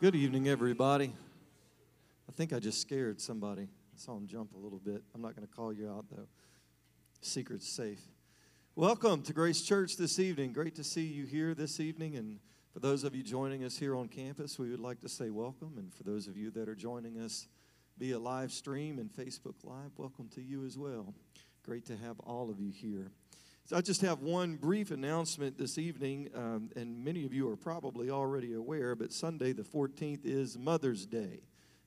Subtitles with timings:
[0.00, 1.12] Good evening, everybody.
[2.26, 3.64] I think I just scared somebody.
[3.64, 5.02] I saw him jump a little bit.
[5.14, 6.26] I'm not going to call you out, though.
[7.20, 8.00] Secret's safe.
[8.74, 10.54] Welcome to Grace Church this evening.
[10.54, 12.16] Great to see you here this evening.
[12.16, 12.38] And
[12.72, 15.74] for those of you joining us here on campus, we would like to say welcome.
[15.76, 17.46] And for those of you that are joining us
[17.98, 21.12] via live stream and Facebook Live, welcome to you as well.
[21.62, 23.12] Great to have all of you here.
[23.70, 27.56] So I just have one brief announcement this evening, um, and many of you are
[27.56, 31.42] probably already aware, but Sunday the 14th is Mother's Day.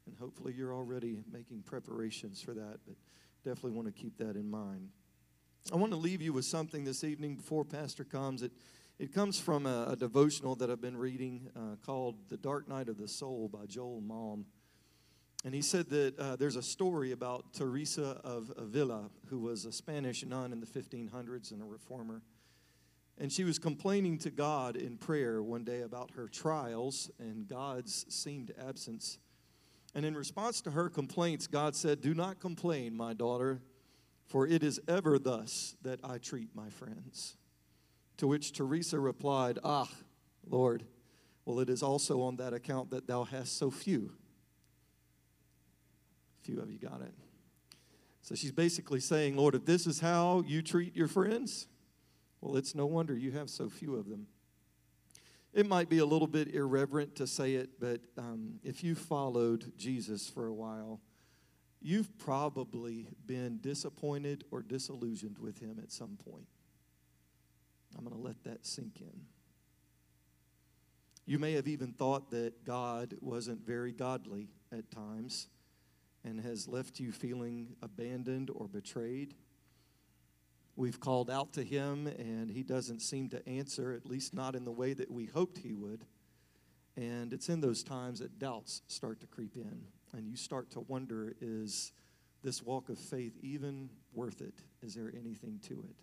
[0.05, 2.95] And hopefully you're already making preparations for that, but
[3.43, 4.91] definitely want to keep that in mind.
[5.73, 8.43] I want to leave you with something this evening before Pastor comes.
[8.43, 8.53] It,
[8.97, 12.87] it comes from a, a devotional that I've been reading uh, called The Dark Night
[12.87, 14.45] of the Soul by Joel Malm.
[15.45, 19.73] And he said that uh, there's a story about Teresa of Avila, who was a
[19.73, 22.21] Spanish nun in the 1500s and a reformer.
[23.17, 28.05] And she was complaining to God in prayer one day about her trials and God's
[28.07, 29.19] seemed absence.
[29.93, 33.61] And in response to her complaints, God said, Do not complain, my daughter,
[34.25, 37.35] for it is ever thus that I treat my friends.
[38.17, 39.89] To which Teresa replied, Ah,
[40.49, 40.85] Lord,
[41.45, 44.13] well, it is also on that account that thou hast so few
[46.43, 47.13] few of you got it.
[48.21, 51.67] So she's basically saying, Lord, if this is how you treat your friends,
[52.39, 54.27] well, it's no wonder you have so few of them.
[55.53, 59.73] It might be a little bit irreverent to say it, but um, if you followed
[59.77, 60.99] Jesus for a while,
[61.81, 66.47] you've probably been disappointed or disillusioned with him at some point.
[67.97, 69.21] I'm going to let that sink in.
[71.25, 75.47] You may have even thought that God wasn't very godly at times
[76.23, 79.33] and has left you feeling abandoned or betrayed.
[80.75, 84.65] We've called out to him, and he doesn't seem to answer, at least not in
[84.65, 86.05] the way that we hoped he would.
[86.95, 89.83] And it's in those times that doubts start to creep in,
[90.13, 91.91] and you start to wonder is
[92.43, 94.55] this walk of faith even worth it?
[94.81, 95.95] Is there anything to it?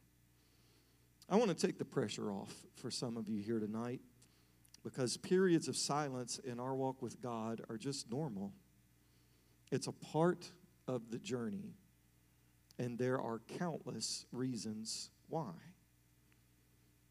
[1.29, 4.01] I want to take the pressure off for some of you here tonight
[4.83, 8.53] because periods of silence in our walk with God are just normal.
[9.71, 10.51] It's a part
[10.89, 11.75] of the journey,
[12.79, 15.53] and there are countless reasons why.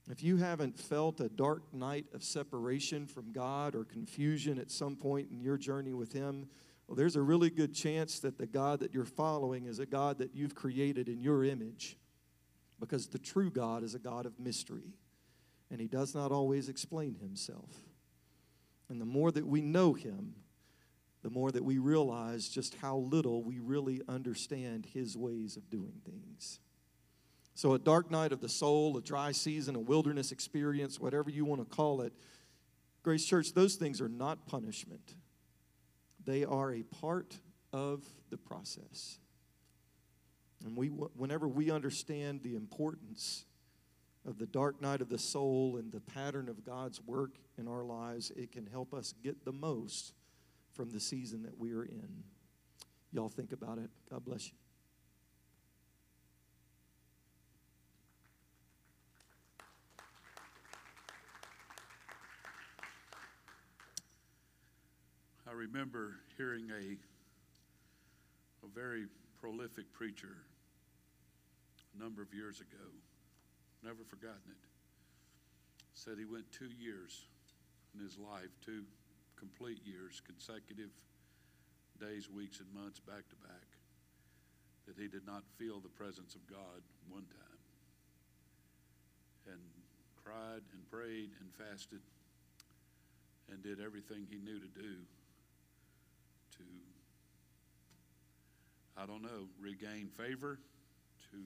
[0.09, 4.95] If you haven't felt a dark night of separation from God or confusion at some
[4.95, 6.49] point in your journey with Him,
[6.87, 10.17] well, there's a really good chance that the God that you're following is a God
[10.17, 11.95] that you've created in your image.
[12.79, 14.95] Because the true God is a God of mystery,
[15.69, 17.69] and He does not always explain Himself.
[18.89, 20.33] And the more that we know Him,
[21.21, 26.01] the more that we realize just how little we really understand His ways of doing
[26.05, 26.59] things.
[27.55, 31.43] So, a dark night of the soul, a dry season, a wilderness experience, whatever you
[31.43, 32.13] want to call it,
[33.03, 35.15] Grace Church, those things are not punishment.
[36.25, 37.37] They are a part
[37.73, 39.19] of the process.
[40.65, 43.45] And we, whenever we understand the importance
[44.25, 47.83] of the dark night of the soul and the pattern of God's work in our
[47.83, 50.13] lives, it can help us get the most
[50.79, 52.23] from the season that we are in.
[53.11, 53.89] Y'all think about it.
[54.09, 54.53] God bless you.
[65.45, 66.95] I remember hearing a,
[68.65, 69.07] a very
[69.41, 70.37] prolific preacher
[71.93, 72.85] a number of years ago.
[73.83, 74.69] Never forgotten it.
[75.93, 77.25] Said he went two years
[77.93, 78.85] in his life, two
[79.39, 80.91] complete years, consecutive
[81.99, 83.67] days, weeks, and months back to back,
[84.87, 87.59] that he did not feel the presence of God one time.
[89.47, 89.61] And
[90.23, 92.01] cried and prayed and fasted
[93.51, 94.95] and did everything he knew to do
[96.57, 96.63] to,
[98.97, 100.59] I don't know, regain favor,
[101.31, 101.37] to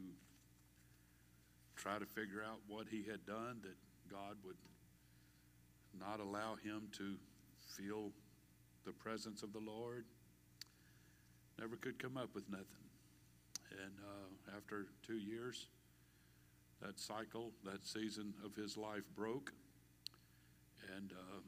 [1.75, 3.75] try to figure out what he had done that
[4.11, 4.57] God would
[5.99, 7.15] not allow him to
[7.77, 8.11] feel
[8.85, 10.05] the presence of the Lord.
[11.59, 12.65] Never could come up with nothing.
[13.71, 15.67] And uh, after two years,
[16.81, 19.53] that cycle, that season of his life broke.
[20.95, 21.43] And um,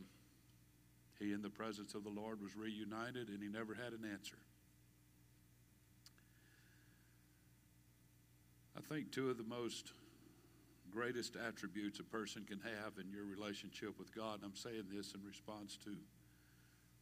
[1.20, 4.38] he, in the presence of the Lord, was reunited, and he never had an answer.
[8.78, 9.94] I think two of the most
[10.92, 15.14] greatest attributes a person can have in your relationship with God, and I'm saying this
[15.14, 15.96] in response to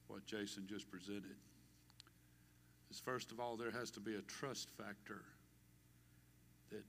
[0.07, 1.35] what Jason just presented,
[2.91, 5.23] is first of all, there has to be a trust factor
[6.71, 6.83] that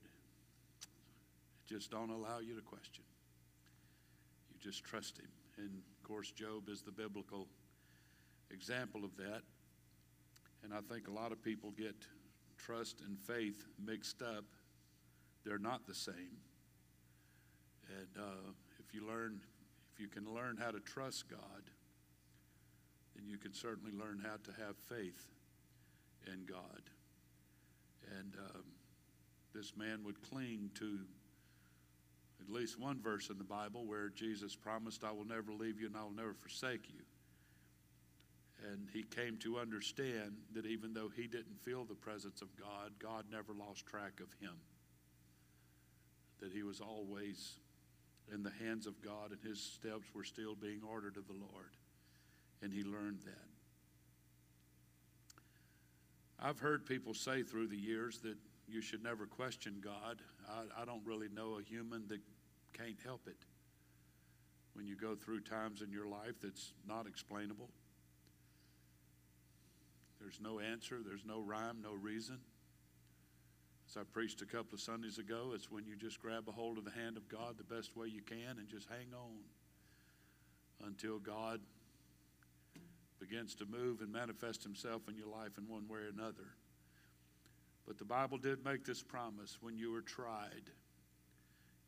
[1.66, 3.04] just don't allow you to question.
[4.50, 5.28] You just trust Him.
[5.56, 7.48] And of course, Job is the biblical
[8.50, 9.42] example of that.
[10.62, 11.94] And I think a lot of people get
[12.58, 14.44] trust and faith mixed up.
[15.44, 16.38] They're not the same.
[17.88, 19.40] And uh, if you learn,
[19.92, 21.40] if you can learn how to trust God,
[23.14, 25.28] then you can certainly learn how to have faith
[26.26, 26.82] in God.
[28.18, 28.64] And um,
[29.54, 30.98] this man would cling to
[32.40, 35.86] at least one verse in the Bible where Jesus promised, I will never leave you
[35.86, 37.00] and I will never forsake you.
[38.70, 42.92] And he came to understand that even though he didn't feel the presence of God,
[42.98, 44.54] God never lost track of him.
[46.40, 47.58] That he was always
[48.32, 51.76] in the hands of God and his steps were still being ordered of the Lord.
[52.64, 53.44] And he learned that.
[56.40, 60.22] I've heard people say through the years that you should never question God.
[60.48, 62.20] I, I, don't really know a human that
[62.72, 63.36] can't help it.
[64.72, 67.68] When you go through times in your life that's not explainable,
[70.18, 72.38] there's no answer, there's no rhyme, no reason.
[73.90, 76.78] As I preached a couple of Sundays ago, it's when you just grab a hold
[76.78, 79.44] of the hand of God the best way you can and just hang on
[80.86, 81.60] until God
[83.28, 86.56] begins to move and manifest himself in your life in one way or another.
[87.86, 90.70] But the Bible did make this promise when you are tried,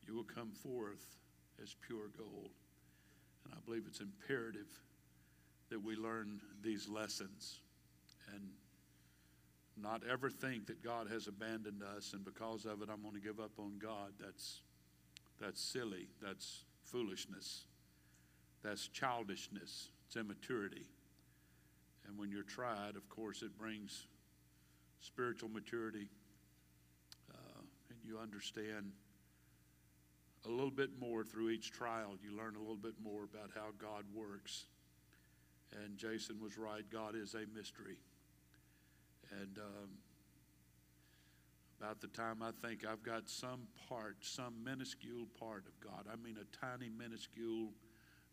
[0.07, 1.05] you will come forth
[1.61, 2.51] as pure gold.
[3.45, 4.67] And I believe it's imperative
[5.69, 7.59] that we learn these lessons
[8.33, 8.49] and
[9.75, 13.21] not ever think that God has abandoned us and because of it I'm going to
[13.21, 14.13] give up on God.
[14.19, 14.61] That's
[15.39, 16.07] that's silly.
[16.19, 17.65] That's foolishness.
[18.63, 19.89] That's childishness.
[20.07, 20.87] It's immaturity.
[22.07, 24.07] And when you're tried, of course, it brings
[25.01, 26.07] spiritual maturity,
[27.31, 28.91] uh, and you understand
[30.45, 32.15] a little bit more through each trial.
[32.23, 34.65] You learn a little bit more about how God works.
[35.83, 37.97] And Jason was right, God is a mystery.
[39.41, 39.89] And um,
[41.81, 46.15] about the time I think I've got some part, some minuscule part of God, I
[46.15, 47.71] mean a tiny, minuscule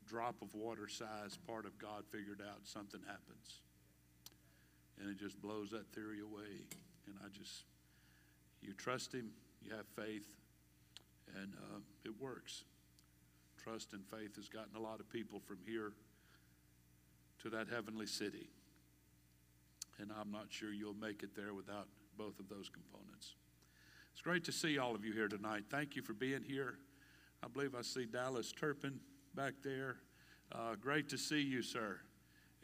[0.06, 3.60] drop of water size part of God figured out, something happens
[5.00, 6.66] and it just blows that theory away.
[7.06, 7.64] And I just,
[8.62, 9.30] you trust Him,
[9.62, 10.26] you have faith,
[11.36, 12.64] and uh, it works.
[13.62, 15.92] Trust and faith has gotten a lot of people from here
[17.42, 18.48] to that heavenly city.
[19.98, 23.34] And I'm not sure you'll make it there without both of those components.
[24.12, 25.64] It's great to see all of you here tonight.
[25.70, 26.74] Thank you for being here.
[27.42, 29.00] I believe I see Dallas Turpin
[29.34, 29.96] back there.
[30.52, 31.98] Uh, great to see you, sir.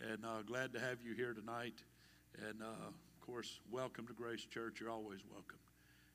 [0.09, 1.75] And uh, glad to have you here tonight.
[2.39, 4.81] And uh, of course, welcome to Grace Church.
[4.81, 5.59] You're always welcome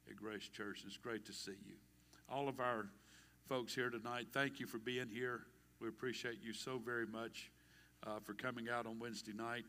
[0.10, 0.84] at Grace Church.
[0.86, 1.76] It's great to see you.
[2.30, 2.88] All of our
[3.50, 5.42] folks here tonight, thank you for being here.
[5.82, 7.52] We appreciate you so very much
[8.08, 9.66] uh, for coming out on Wednesday night.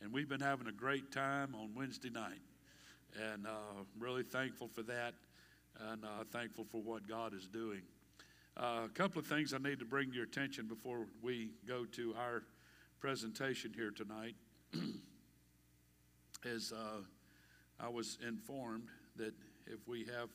[0.00, 2.40] And we've been having a great time on Wednesday night.
[3.32, 5.14] And uh, really thankful for that
[5.90, 7.82] and uh, thankful for what God is doing.
[8.56, 12.14] Uh, a couple of things I need to bring your attention before we go to
[12.16, 12.44] our
[13.00, 14.36] presentation here tonight.
[16.44, 17.00] is uh,
[17.80, 19.34] I was informed that
[19.66, 20.28] if we have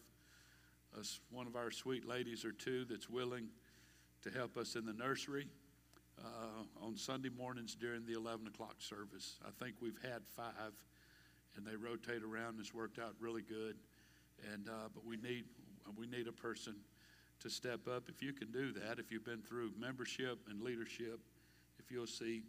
[0.98, 3.48] a, one of our sweet ladies or two that's willing
[4.24, 5.48] to help us in the nursery
[6.20, 9.38] uh, on Sunday mornings during the 11 o'clock service.
[9.48, 10.74] I think we've had five,
[11.56, 12.58] and they rotate around.
[12.60, 13.78] It's worked out really good.
[14.54, 15.46] And uh, but we need
[15.98, 16.76] we need a person
[17.42, 18.10] to step up.
[18.10, 21.20] If you can do that, if you've been through membership and leadership,
[21.80, 22.44] if you'll see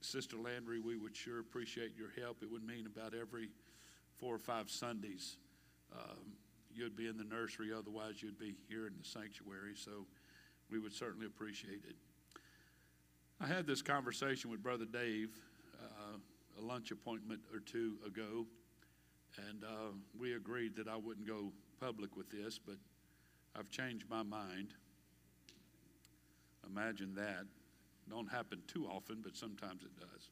[0.00, 2.42] Sister Landry, we would sure appreciate your help.
[2.42, 3.50] It would mean about every
[4.18, 5.36] four or five Sundays
[5.92, 6.32] um,
[6.74, 9.74] you'd be in the nursery, otherwise, you'd be here in the sanctuary.
[9.74, 10.06] So
[10.70, 11.96] we would certainly appreciate it.
[13.40, 15.30] I had this conversation with Brother Dave,
[15.80, 16.18] uh,
[16.60, 18.46] a lunch appointment or two ago,
[19.48, 22.76] and uh, we agreed that I wouldn't go public with this, but
[23.56, 24.74] I've changed my mind.
[26.66, 27.44] Imagine that.
[28.08, 30.30] Don't happen too often, but sometimes it does.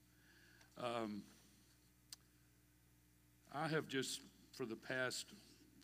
[0.85, 1.23] Um,
[3.55, 4.21] I have just,
[4.53, 5.27] for the past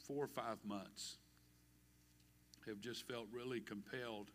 [0.06, 1.16] four or five months,
[2.66, 4.30] have just felt really compelled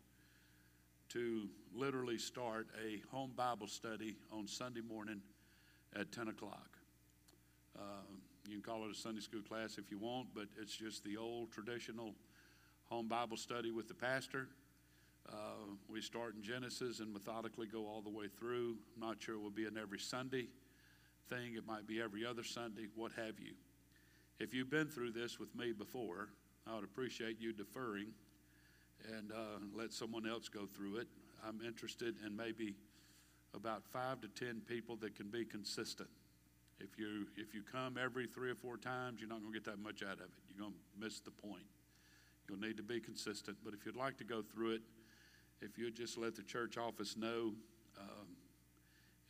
[1.10, 5.22] to literally start a home Bible study on Sunday morning
[5.96, 6.68] at 10 o'clock.
[7.78, 8.02] Uh,
[8.46, 11.16] you can call it a Sunday school class if you want, but it's just the
[11.16, 12.14] old traditional
[12.90, 14.48] home Bible study with the pastor.
[15.30, 15.34] Uh,
[15.88, 18.76] we start in Genesis and methodically go all the way through.
[18.94, 20.46] I'm not sure it will be an every Sunday
[21.28, 23.52] thing, it might be every other Sunday, what have you.
[24.40, 26.30] If you've been through this with me before,
[26.66, 28.08] I would appreciate you deferring
[29.14, 31.08] and uh, let someone else go through it.
[31.46, 32.74] I'm interested in maybe
[33.54, 36.08] about five to ten people that can be consistent.
[36.80, 39.66] If you if you come every three or four times, you're not going to get
[39.66, 40.30] that much out of it.
[40.48, 41.64] You're going to miss the point.
[42.48, 43.58] You'll need to be consistent.
[43.64, 44.82] But if you'd like to go through it,
[45.60, 47.52] if you'd just let the church office know.
[47.98, 48.28] Um,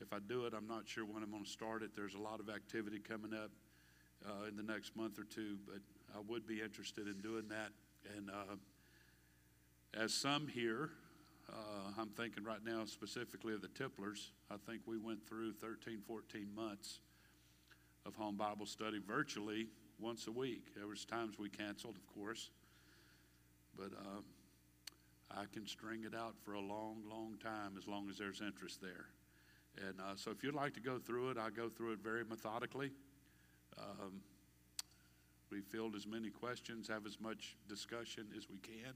[0.01, 1.91] if I do it, I'm not sure when I'm going to start it.
[1.97, 3.51] There's a lot of activity coming up
[4.25, 5.81] uh, in the next month or two, but
[6.15, 7.71] I would be interested in doing that.
[8.17, 8.57] And uh,
[10.01, 10.91] as some here,
[11.51, 14.31] uh, I'm thinking right now specifically of the Tipplers.
[14.51, 17.01] I think we went through 13, 14 months
[18.07, 19.67] of home Bible study virtually
[19.99, 20.75] once a week.
[20.77, 22.51] There was times we canceled, of course,
[23.79, 24.21] but uh,
[25.31, 28.81] I can string it out for a long, long time as long as there's interest
[28.81, 29.07] there.
[29.87, 32.25] And uh, so if you'd like to go through it, I go through it very
[32.25, 32.91] methodically.
[33.79, 34.21] Um,
[35.51, 38.93] we field as many questions, have as much discussion as we can.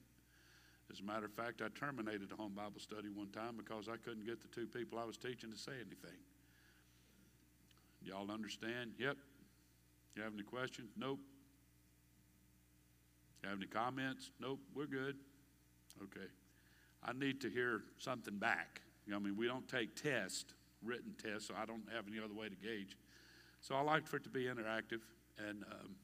[0.91, 3.97] As a matter of fact, I terminated a home Bible study one time because I
[3.97, 6.19] couldn't get the two people I was teaching to say anything.
[8.03, 8.93] Y'all understand?
[8.99, 9.17] Yep.
[10.17, 10.91] You have any questions?
[10.97, 11.21] Nope.
[13.43, 14.31] You have any comments?
[14.41, 14.61] Nope.
[14.75, 15.17] We're good.
[16.03, 16.27] Okay.
[17.05, 18.81] I need to hear something back.
[19.07, 22.19] You know, I mean, we don't take tests written test, so I don't have any
[22.19, 22.97] other way to gauge.
[23.61, 25.01] So I like for it to be interactive,
[25.39, 25.95] and um,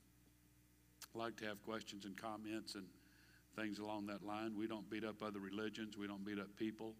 [1.14, 2.84] I like to have questions and comments and
[3.56, 4.56] things along that line.
[4.56, 6.94] We don't beat up other religions, we don't beat up people.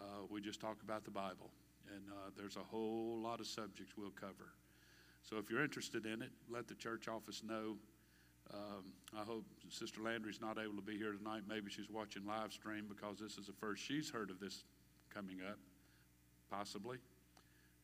[0.00, 1.50] Uh, we just talk about the Bible,
[1.94, 4.52] and uh, there's a whole lot of subjects we'll cover.
[5.22, 7.76] So if you're interested in it, let the church office know.
[8.52, 11.42] Um, I hope Sister Landry's not able to be here tonight.
[11.48, 14.64] Maybe she's watching live stream because this is the first she's heard of this
[15.12, 15.58] coming up
[16.50, 16.98] possibly.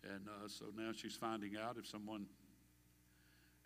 [0.05, 2.27] And uh, so now she's finding out if someone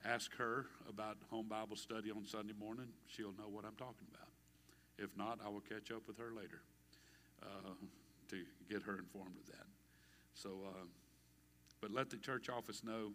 [0.04, 4.28] asks her about home Bible study on Sunday morning, she'll know what I'm talking about.
[4.98, 6.62] If not, I will catch up with her later
[7.42, 7.74] uh,
[8.28, 9.66] to get her informed of that.
[10.34, 10.86] So, uh,
[11.80, 13.12] but let the church office know,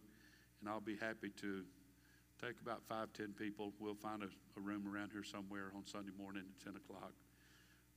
[0.60, 1.64] and I'll be happy to
[2.42, 3.74] take about five, ten people.
[3.80, 7.12] We'll find a, a room around here somewhere on Sunday morning at 10 o'clock,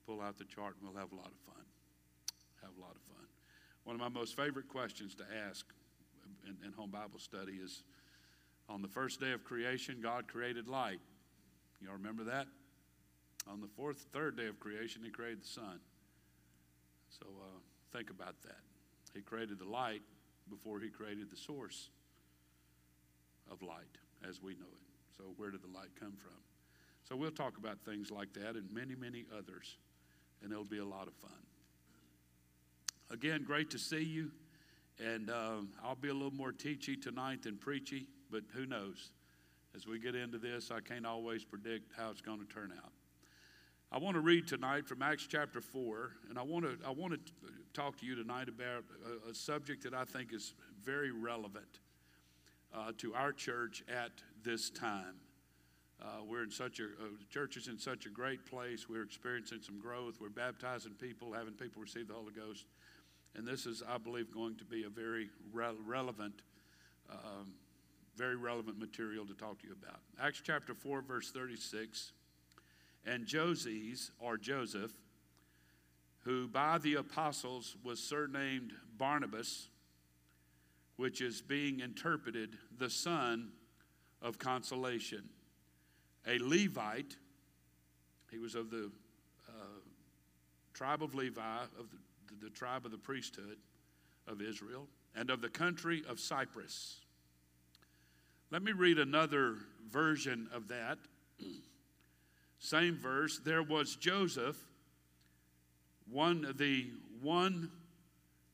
[0.06, 1.64] pull out the chart, and we'll have a lot of fun.
[2.62, 3.26] Have a lot of fun.
[3.84, 5.66] One of my most favorite questions to ask
[6.46, 7.82] in, in home Bible study is
[8.68, 11.00] on the first day of creation, God created light.
[11.80, 12.46] Y'all remember that?
[13.50, 15.80] On the fourth, third day of creation, He created the sun.
[17.10, 17.58] So uh,
[17.96, 18.60] think about that.
[19.14, 20.02] He created the light
[20.48, 21.90] before He created the source
[23.50, 25.16] of light as we know it.
[25.16, 26.38] So, where did the light come from?
[27.04, 29.76] So, we'll talk about things like that and many, many others,
[30.42, 31.30] and it'll be a lot of fun.
[33.10, 34.30] Again, great to see you.
[34.98, 39.10] And um, I'll be a little more teachy tonight than preachy, but who knows?
[39.74, 42.92] As we get into this, I can't always predict how it's going to turn out.
[43.90, 47.14] I want to read tonight from Acts chapter 4, and I want to, I want
[47.14, 47.20] to
[47.74, 48.84] talk to you tonight about
[49.26, 51.80] a, a subject that I think is very relevant
[52.74, 54.12] uh, to our church at
[54.44, 55.16] this time.
[56.00, 58.88] Uh, we're in such a, uh, church is in such a great place.
[58.88, 60.16] We're experiencing some growth.
[60.20, 62.64] We're baptizing people, having people receive the Holy Ghost.
[63.36, 66.42] And this is, I believe, going to be a very re- relevant,
[67.10, 67.52] um,
[68.16, 70.00] very relevant material to talk to you about.
[70.20, 72.12] Acts chapter 4, verse 36.
[73.06, 74.92] And Joses, or Joseph,
[76.24, 79.68] who by the apostles was surnamed Barnabas,
[80.96, 83.50] which is being interpreted the son
[84.20, 85.28] of consolation,
[86.26, 87.16] a Levite,
[88.30, 88.90] he was of the
[89.48, 89.80] uh,
[90.72, 91.98] tribe of Levi, of the
[92.40, 93.56] the tribe of the priesthood
[94.26, 97.00] of Israel, and of the country of Cyprus.
[98.50, 99.56] Let me read another
[99.90, 100.98] version of that.
[102.58, 103.40] Same verse.
[103.44, 104.56] There was Joseph,
[106.10, 107.70] one the one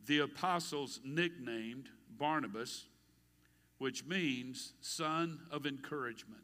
[0.07, 2.87] the apostles nicknamed Barnabas,
[3.78, 6.42] which means son of encouragement.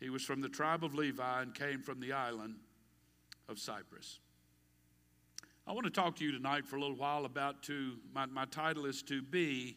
[0.00, 2.56] He was from the tribe of Levi and came from the island
[3.48, 4.20] of Cyprus.
[5.66, 8.46] I want to talk to you tonight for a little while about to my, my
[8.46, 9.76] title is to be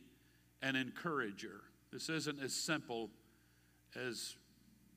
[0.61, 1.61] an encourager.
[1.91, 3.09] This isn't as simple
[3.95, 4.35] as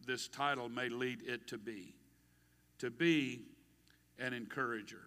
[0.06, 1.94] this title may lead it to be.
[2.78, 3.42] To be
[4.18, 5.02] an encourager.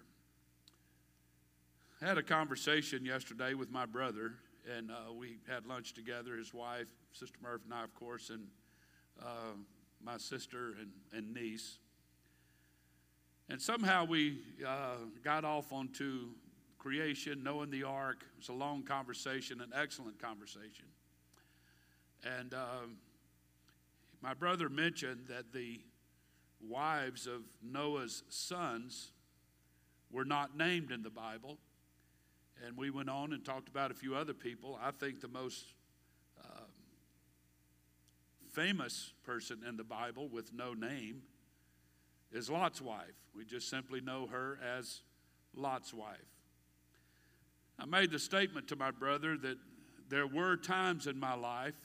[2.01, 4.33] I had a conversation yesterday with my brother,
[4.75, 6.35] and uh, we had lunch together.
[6.35, 8.47] His wife, Sister Murph, and I, of course, and
[9.21, 9.55] uh,
[10.03, 11.77] my sister and, and niece.
[13.49, 16.29] And somehow we uh, got off onto
[16.77, 18.23] creation, knowing the ark.
[18.33, 20.85] It was a long conversation, an excellent conversation.
[22.23, 22.97] And um,
[24.21, 25.81] my brother mentioned that the
[26.61, 29.11] wives of Noah's sons
[30.11, 31.57] were not named in the Bible.
[32.65, 34.79] And we went on and talked about a few other people.
[34.81, 35.65] I think the most
[36.43, 36.65] um,
[38.51, 41.21] famous person in the Bible with no name
[42.31, 43.13] is Lot's wife.
[43.35, 45.01] We just simply know her as
[45.55, 46.17] Lot's wife.
[47.79, 49.57] I made the statement to my brother that
[50.09, 51.75] there were times in my life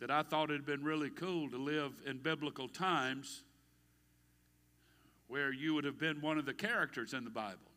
[0.00, 3.42] that I thought it had been really cool to live in biblical times
[5.26, 7.67] where you would have been one of the characters in the Bible.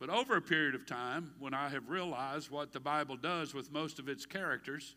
[0.00, 3.70] But over a period of time, when I have realized what the Bible does with
[3.70, 4.96] most of its characters,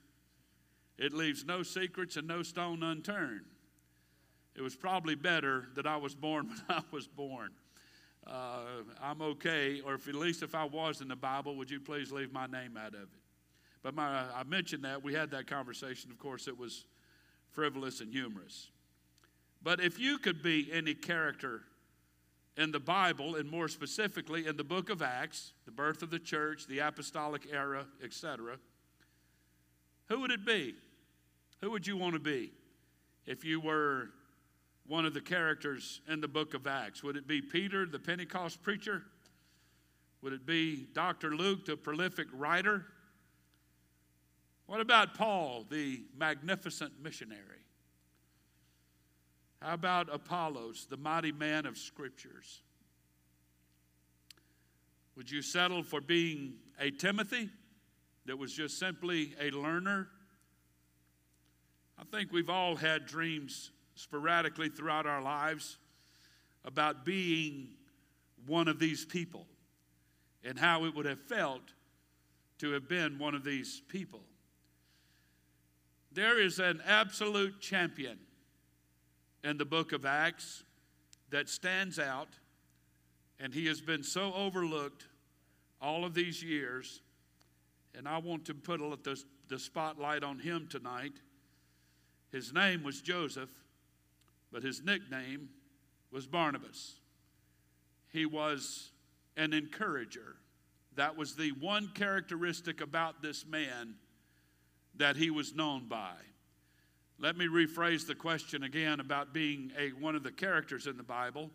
[0.97, 3.41] it leaves no secrets and no stone unturned.
[4.55, 7.49] It was probably better that I was born when I was born.
[8.25, 11.81] Uh, I'm okay, or if, at least if I was in the Bible, would you
[11.81, 13.09] please leave my name out of it?
[13.81, 15.03] But my, I mentioned that.
[15.03, 16.11] We had that conversation.
[16.11, 16.85] Of course, it was
[17.51, 18.69] frivolous and humorous.
[19.61, 21.63] But if you could be any character
[22.57, 26.19] in the Bible, and more specifically in the book of Acts, the birth of the
[26.19, 28.57] church, the apostolic era, etc.,
[30.09, 30.75] who would it be?
[31.61, 32.51] Who would you want to be
[33.25, 34.09] if you were
[34.85, 37.03] one of the characters in the book of Acts?
[37.03, 39.03] Would it be Peter, the Pentecost preacher?
[40.21, 41.35] Would it be Dr.
[41.35, 42.85] Luke, the prolific writer?
[44.65, 47.63] What about Paul, the magnificent missionary?
[49.63, 52.61] How about Apollos, the mighty man of scriptures?
[55.15, 57.49] Would you settle for being a Timothy
[58.25, 60.09] that was just simply a learner?
[61.97, 65.77] I think we've all had dreams sporadically throughout our lives
[66.65, 67.69] about being
[68.45, 69.47] one of these people
[70.43, 71.61] and how it would have felt
[72.57, 74.25] to have been one of these people.
[76.11, 78.19] There is an absolute champion
[79.43, 80.63] in the book of Acts
[81.29, 82.29] that stands out,
[83.39, 85.05] and he has been so overlooked
[85.81, 87.01] all of these years.
[87.95, 91.13] And I want to put the, the spotlight on him tonight.
[92.31, 93.49] His name was Joseph,
[94.51, 95.49] but his nickname
[96.11, 96.95] was Barnabas.
[98.11, 98.91] He was
[99.35, 100.35] an encourager.
[100.95, 103.95] That was the one characteristic about this man
[104.95, 106.13] that he was known by.
[107.23, 111.03] Let me rephrase the question again about being a, one of the characters in the
[111.03, 111.51] Bible.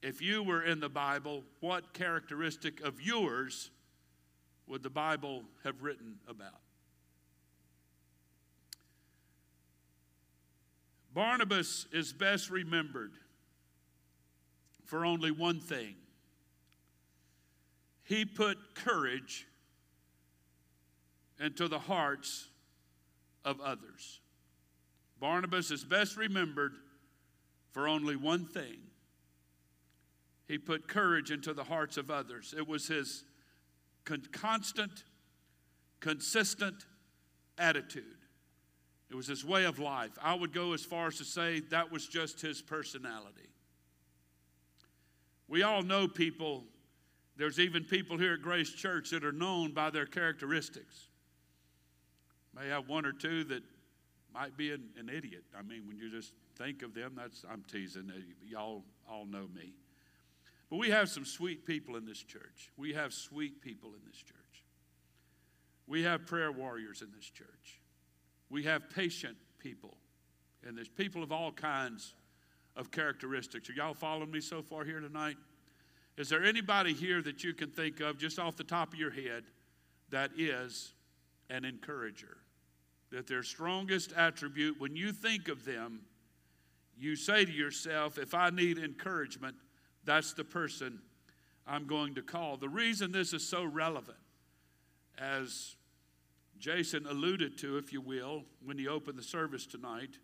[0.00, 3.72] If you were in the Bible, what characteristic of yours
[4.68, 6.60] would the Bible have written about?
[11.12, 13.14] Barnabas is best remembered
[14.84, 15.96] for only one thing
[18.04, 19.48] he put courage
[21.40, 22.46] into the hearts
[23.44, 24.20] of others.
[25.20, 26.74] Barnabas is best remembered
[27.72, 28.78] for only one thing
[30.46, 32.54] he put courage into the hearts of others.
[32.56, 33.24] It was his
[34.04, 35.04] con- constant,
[36.00, 36.86] consistent
[37.58, 38.04] attitude.
[39.10, 40.12] It was his way of life.
[40.22, 43.48] I would go as far as to say that was just his personality.
[45.48, 46.64] We all know people,
[47.36, 51.08] there's even people here at Grace Church that are known by their characteristics.
[52.54, 53.62] May have one or two that
[54.38, 55.42] might be an, an idiot.
[55.58, 58.08] I mean, when you just think of them, that's I'm teasing.
[58.08, 59.72] Uh, y'all all know me.
[60.70, 62.70] But we have some sweet people in this church.
[62.76, 64.64] We have sweet people in this church.
[65.88, 67.80] We have prayer warriors in this church.
[68.48, 69.96] We have patient people.
[70.64, 72.14] And there's people of all kinds
[72.76, 73.68] of characteristics.
[73.70, 75.36] Are y'all following me so far here tonight?
[76.16, 79.10] Is there anybody here that you can think of just off the top of your
[79.10, 79.44] head
[80.10, 80.92] that is
[81.50, 82.36] an encourager?
[83.10, 86.00] That their strongest attribute, when you think of them,
[86.98, 89.56] you say to yourself, if I need encouragement,
[90.04, 91.00] that's the person
[91.66, 92.56] I'm going to call.
[92.56, 94.18] The reason this is so relevant,
[95.18, 95.76] as
[96.58, 100.18] Jason alluded to, if you will, when he opened the service tonight,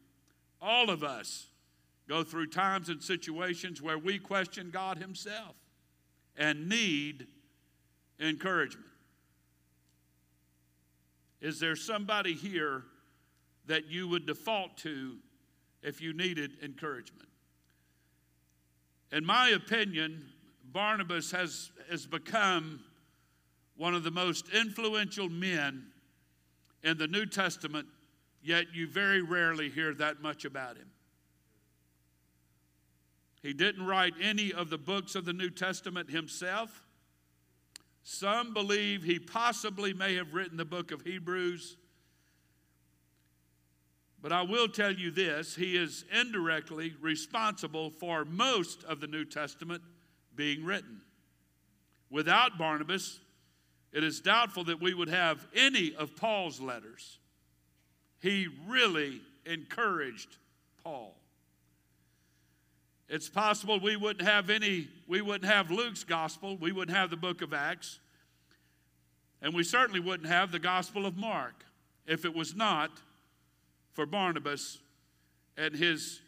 [0.60, 1.46] all of us
[2.08, 5.54] go through times and situations where we question God Himself
[6.36, 7.26] and need
[8.20, 8.86] encouragement.
[11.44, 12.84] Is there somebody here
[13.66, 15.18] that you would default to
[15.82, 17.28] if you needed encouragement?
[19.12, 20.24] In my opinion,
[20.72, 22.80] Barnabas has, has become
[23.76, 25.88] one of the most influential men
[26.82, 27.88] in the New Testament,
[28.42, 30.88] yet you very rarely hear that much about him.
[33.42, 36.83] He didn't write any of the books of the New Testament himself.
[38.04, 41.78] Some believe he possibly may have written the book of Hebrews.
[44.20, 49.24] But I will tell you this he is indirectly responsible for most of the New
[49.24, 49.82] Testament
[50.36, 51.00] being written.
[52.10, 53.20] Without Barnabas,
[53.90, 57.18] it is doubtful that we would have any of Paul's letters.
[58.20, 60.36] He really encouraged
[60.82, 61.16] Paul.
[63.08, 67.16] It's possible we wouldn't have any, we wouldn't have Luke's gospel, we wouldn't have the
[67.16, 67.98] book of Acts,
[69.42, 71.64] and we certainly wouldn't have the gospel of Mark
[72.06, 72.90] if it was not
[73.92, 74.78] for Barnabas
[75.56, 76.20] and his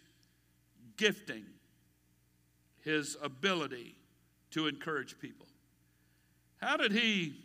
[0.97, 1.45] gifting,
[2.85, 3.97] his ability
[4.51, 5.47] to encourage people.
[6.59, 7.37] How did he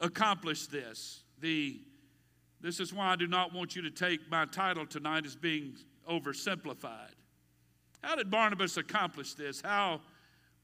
[0.00, 1.22] accomplish this?
[1.40, 1.80] The
[2.60, 5.74] this is why I do not want you to take my title tonight as being
[6.10, 7.15] oversimplified.
[8.06, 9.60] How did Barnabas accomplish this?
[9.60, 10.00] How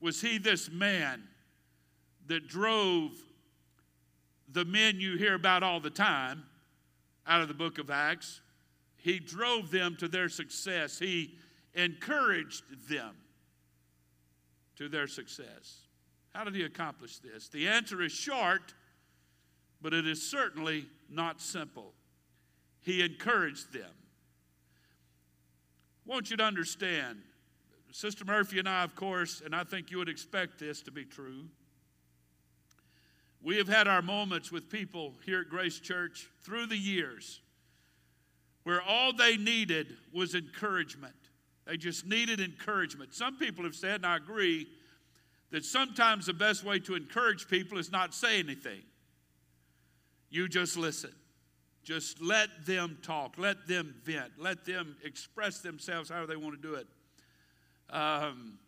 [0.00, 1.24] was he this man
[2.28, 3.10] that drove
[4.52, 6.44] the men you hear about all the time
[7.26, 8.40] out of the book of Acts?
[8.96, 11.00] He drove them to their success.
[11.00, 11.34] He
[11.74, 13.16] encouraged them
[14.76, 15.88] to their success.
[16.32, 17.48] How did he accomplish this?
[17.48, 18.72] The answer is short,
[19.80, 21.92] but it is certainly not simple.
[22.82, 23.90] He encouraged them.
[26.06, 27.18] I want you to understand,
[27.92, 31.04] Sister Murphy and I, of course, and I think you would expect this to be
[31.04, 31.44] true.
[33.42, 37.40] We have had our moments with people here at Grace Church through the years
[38.64, 41.14] where all they needed was encouragement.
[41.66, 43.12] They just needed encouragement.
[43.12, 44.66] Some people have said, and I agree,
[45.50, 48.82] that sometimes the best way to encourage people is not say anything.
[50.30, 51.12] You just listen.
[51.84, 53.34] Just let them talk.
[53.36, 54.32] Let them vent.
[54.38, 56.86] Let them express themselves however they want to do it.
[57.92, 58.58] Um,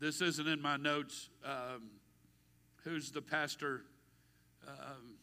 [0.00, 1.28] this isn't in my notes.
[1.44, 1.90] Um,
[2.84, 3.82] who's the pastor?
[4.66, 5.16] Um,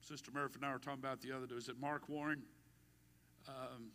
[0.00, 1.54] Sister Murphy and I were talking about the other day.
[1.54, 2.42] Is it Mark Warren?
[3.48, 3.92] Um,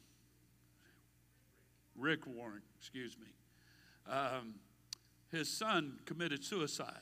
[1.96, 3.28] Rick Warren, excuse me.
[4.12, 4.56] Um,
[5.32, 6.96] his son committed suicide.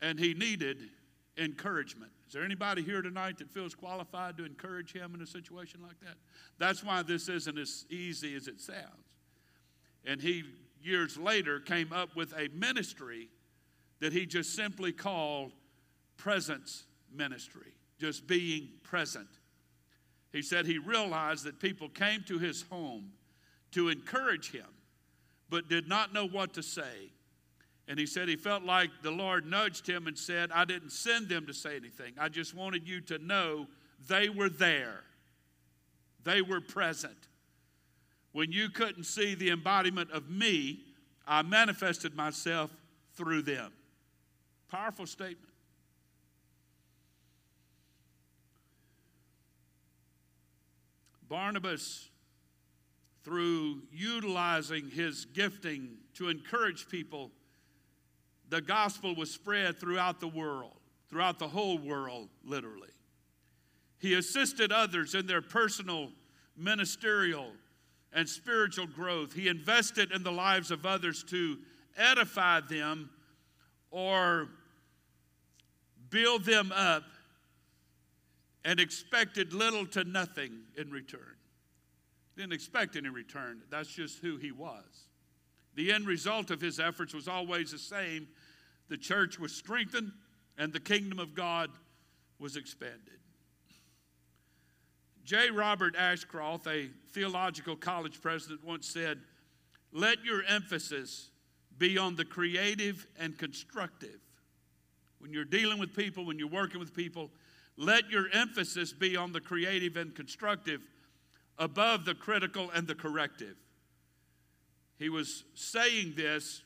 [0.00, 0.78] And he needed
[1.36, 2.10] encouragement.
[2.32, 6.00] Is there anybody here tonight that feels qualified to encourage him in a situation like
[6.00, 6.16] that?
[6.58, 9.04] That's why this isn't as easy as it sounds.
[10.06, 10.44] And he,
[10.82, 13.28] years later, came up with a ministry
[14.00, 15.52] that he just simply called
[16.16, 19.28] presence ministry, just being present.
[20.32, 23.12] He said he realized that people came to his home
[23.72, 24.68] to encourage him,
[25.50, 27.12] but did not know what to say
[27.88, 31.28] and he said he felt like the Lord nudged him and said, I didn't send
[31.28, 32.14] them to say anything.
[32.18, 33.66] I just wanted you to know
[34.08, 35.00] they were there,
[36.24, 37.16] they were present.
[38.32, 40.80] When you couldn't see the embodiment of me,
[41.26, 42.70] I manifested myself
[43.14, 43.72] through them.
[44.70, 45.52] Powerful statement.
[51.28, 52.08] Barnabas,
[53.22, 57.30] through utilizing his gifting to encourage people,
[58.52, 60.76] the gospel was spread throughout the world,
[61.08, 62.90] throughout the whole world, literally.
[63.98, 66.10] He assisted others in their personal,
[66.54, 67.46] ministerial,
[68.12, 69.32] and spiritual growth.
[69.32, 71.56] He invested in the lives of others to
[71.96, 73.08] edify them
[73.90, 74.50] or
[76.10, 77.04] build them up
[78.66, 81.36] and expected little to nothing in return.
[82.36, 83.62] Didn't expect any return.
[83.70, 85.06] That's just who he was.
[85.74, 88.28] The end result of his efforts was always the same
[88.88, 90.12] the church was strengthened
[90.58, 91.70] and the kingdom of God
[92.38, 93.20] was expanded.
[95.24, 95.50] J.
[95.50, 99.20] Robert Ashcroft, a theological college president, once said,
[99.92, 101.30] Let your emphasis
[101.78, 104.20] be on the creative and constructive.
[105.20, 107.30] When you're dealing with people, when you're working with people,
[107.76, 110.82] let your emphasis be on the creative and constructive
[111.58, 113.56] above the critical and the corrective.
[115.02, 116.62] He was saying this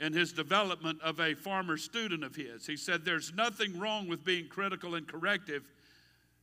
[0.00, 2.66] in his development of a former student of his.
[2.66, 5.70] He said, There's nothing wrong with being critical and corrective.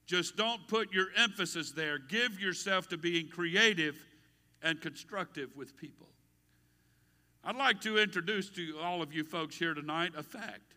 [0.05, 1.99] Just don't put your emphasis there.
[1.99, 3.97] Give yourself to being creative
[4.63, 6.07] and constructive with people.
[7.43, 10.75] I'd like to introduce to all of you folks here tonight a fact.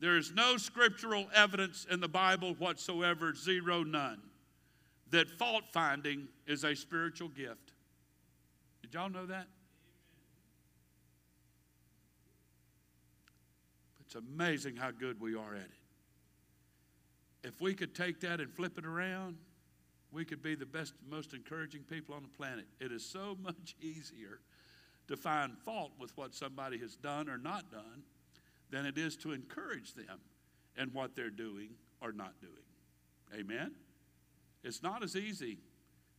[0.00, 4.22] There is no scriptural evidence in the Bible whatsoever, zero, none,
[5.10, 7.73] that fault finding is a spiritual gift.
[8.84, 9.46] Did y'all know that?
[14.04, 15.70] It's amazing how good we are at it.
[17.48, 19.38] If we could take that and flip it around,
[20.12, 22.66] we could be the best, most encouraging people on the planet.
[22.78, 24.40] It is so much easier
[25.08, 28.02] to find fault with what somebody has done or not done
[28.68, 30.20] than it is to encourage them
[30.76, 31.70] in what they're doing
[32.02, 33.40] or not doing.
[33.40, 33.76] Amen?
[34.62, 35.56] It's not as easy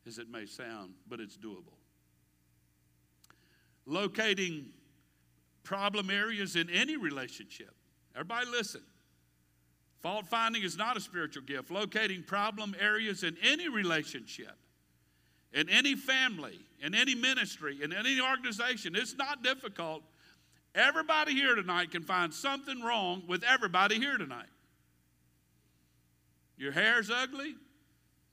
[0.08, 1.78] as it may sound, but it's doable.
[3.86, 4.68] Locating
[5.64, 7.74] problem areas in any relationship.
[8.16, 8.82] Everybody, listen.
[10.02, 11.72] Fault finding is not a spiritual gift.
[11.72, 14.56] Locating problem areas in any relationship,
[15.52, 20.04] in any family, in any ministry, in any organization, it's not difficult.
[20.76, 24.46] Everybody here tonight can find something wrong with everybody here tonight.
[26.58, 27.56] Your hair's ugly,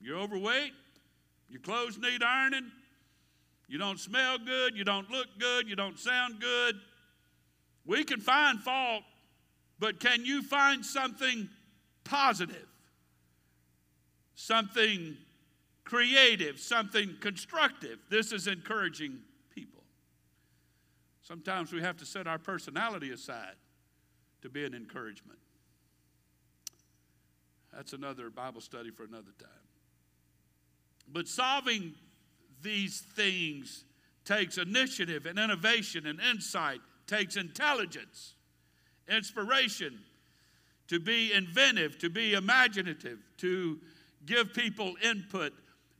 [0.01, 0.73] you're overweight,
[1.49, 2.71] your clothes need ironing,
[3.69, 6.77] you don't smell good, you don't look good, you don't sound good.
[7.85, 9.03] We can find fault,
[9.79, 11.49] but can you find something
[12.05, 12.69] positive?
[14.35, 15.17] Something
[15.85, 17.99] creative, something constructive.
[18.11, 19.19] This is encouraging
[19.55, 19.83] people.
[21.23, 23.57] Sometimes we have to set our personality aside
[24.43, 25.39] to be an encouragement.
[27.75, 29.49] That's another Bible study for another time.
[31.09, 31.95] But solving
[32.63, 33.85] these things
[34.25, 38.35] takes initiative and innovation and insight, takes intelligence,
[39.09, 39.99] inspiration,
[40.89, 43.79] to be inventive, to be imaginative, to
[44.27, 45.53] give people input.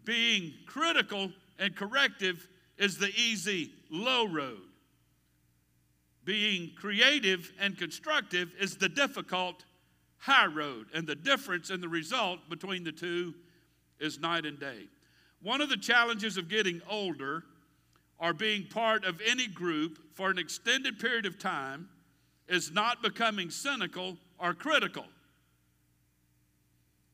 [0.05, 2.49] Being critical and corrective
[2.79, 4.61] is the easy, low road.
[6.25, 9.65] Being creative and constructive is the difficult,
[10.19, 10.87] high road.
[10.95, 13.35] And the difference in the result between the two
[13.99, 14.89] is night and day.
[15.43, 17.43] One of the challenges of getting older
[18.19, 21.89] or being part of any group for an extended period of time
[22.49, 25.05] is not becoming cynical or critical.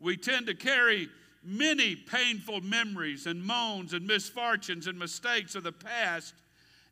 [0.01, 1.09] We tend to carry
[1.43, 6.35] many painful memories and moans and misfortunes and mistakes of the past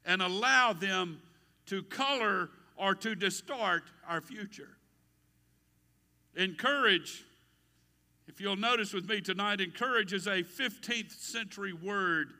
[0.06, 1.20] and allow them
[1.66, 4.76] to color or to distort our future.
[6.34, 7.24] Encourage
[8.28, 12.32] if you'll notice with me tonight, encourage is a 15th century word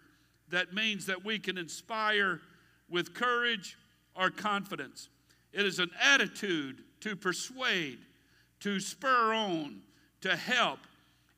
[0.51, 2.40] that means that we can inspire
[2.88, 3.77] with courage
[4.14, 5.09] or confidence.
[5.53, 7.99] It is an attitude to persuade,
[8.61, 9.83] to spur on,
[10.22, 10.81] to help.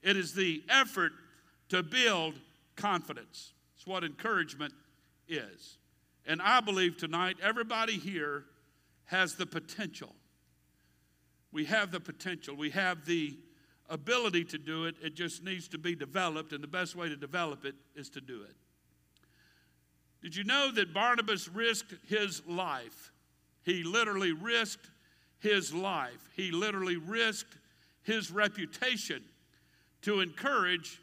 [0.03, 1.13] It is the effort
[1.69, 2.35] to build
[2.77, 3.53] confidence.
[3.77, 4.73] It's what encouragement
[5.29, 5.79] is.
[6.27, 8.45] And I believe tonight everybody here
[9.07, 10.15] has the potential.
[11.53, 12.55] We have the potential.
[12.55, 13.37] We have the
[13.89, 17.17] ability to do it, it just needs to be developed, and the best way to
[17.17, 18.55] develop it is to do it.
[20.23, 23.13] Did you know that Barnabas risked his life?
[23.63, 24.91] He literally risked
[25.41, 26.29] his life.
[26.37, 27.57] He literally risked
[28.03, 29.23] his reputation
[30.03, 31.01] to encourage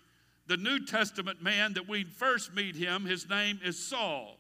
[0.47, 3.05] the New Testament man that we first meet him.
[3.05, 4.37] His name is Saul.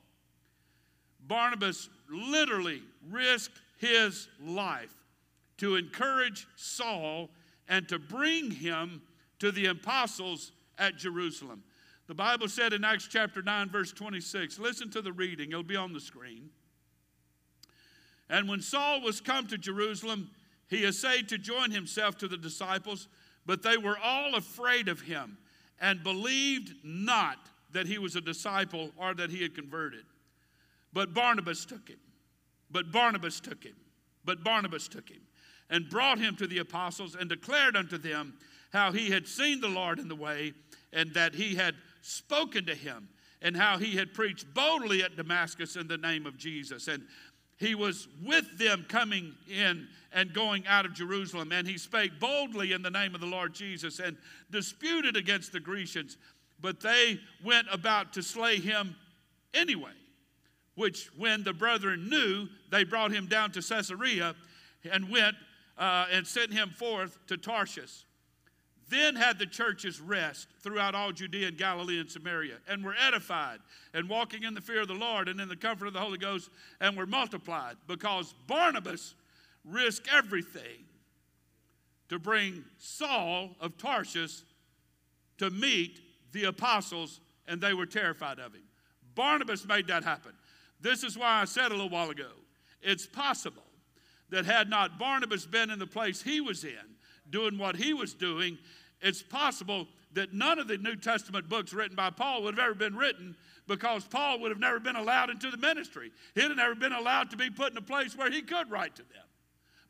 [1.27, 4.93] Barnabas literally risked his life
[5.57, 7.29] to encourage Saul
[7.67, 9.01] and to bring him
[9.39, 11.63] to the apostles at Jerusalem.
[12.07, 15.75] The Bible said in Acts chapter 9, verse 26, listen to the reading, it'll be
[15.75, 16.49] on the screen.
[18.29, 20.29] And when Saul was come to Jerusalem,
[20.67, 23.07] he essayed to join himself to the disciples,
[23.45, 25.37] but they were all afraid of him
[25.79, 27.37] and believed not
[27.71, 30.05] that he was a disciple or that he had converted.
[30.93, 31.99] But Barnabas took him.
[32.71, 33.75] But Barnabas took him.
[34.23, 35.21] But Barnabas took him
[35.69, 38.33] and brought him to the apostles and declared unto them
[38.71, 40.53] how he had seen the Lord in the way
[40.93, 43.09] and that he had spoken to him
[43.41, 46.87] and how he had preached boldly at Damascus in the name of Jesus.
[46.87, 47.03] And
[47.57, 52.73] he was with them coming in and going out of Jerusalem, and he spake boldly
[52.73, 54.17] in the name of the Lord Jesus and
[54.51, 56.17] disputed against the Grecians,
[56.61, 58.95] but they went about to slay him
[59.53, 59.91] anyway.
[60.75, 64.35] Which, when the brethren knew, they brought him down to Caesarea
[64.91, 65.35] and went
[65.77, 68.05] uh, and sent him forth to Tarshish.
[68.89, 73.59] Then had the churches rest throughout all Judea and Galilee and Samaria, and were edified,
[73.93, 76.19] and walking in the fear of the Lord and in the comfort of the Holy
[76.19, 79.15] Ghost, and were multiplied, because Barnabas
[79.63, 80.85] risked everything
[82.09, 84.43] to bring Saul of Tarshish
[85.39, 85.99] to meet
[86.31, 88.61] the apostles, and they were terrified of him.
[89.15, 90.33] Barnabas made that happen.
[90.79, 92.29] This is why I said a little while ago
[92.81, 93.64] it's possible
[94.29, 96.95] that had not Barnabas been in the place he was in,
[97.29, 98.57] doing what he was doing,
[99.01, 102.75] it's possible that none of the New Testament books written by Paul would have ever
[102.75, 103.35] been written
[103.67, 106.11] because Paul would have never been allowed into the ministry.
[106.33, 108.95] He'd have never been allowed to be put in a place where he could write
[108.95, 109.23] to them.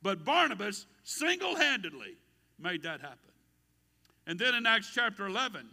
[0.02, 2.17] But Barnabas single handedly
[2.60, 3.19] made that happen.
[4.28, 5.67] And then in Acts chapter 11,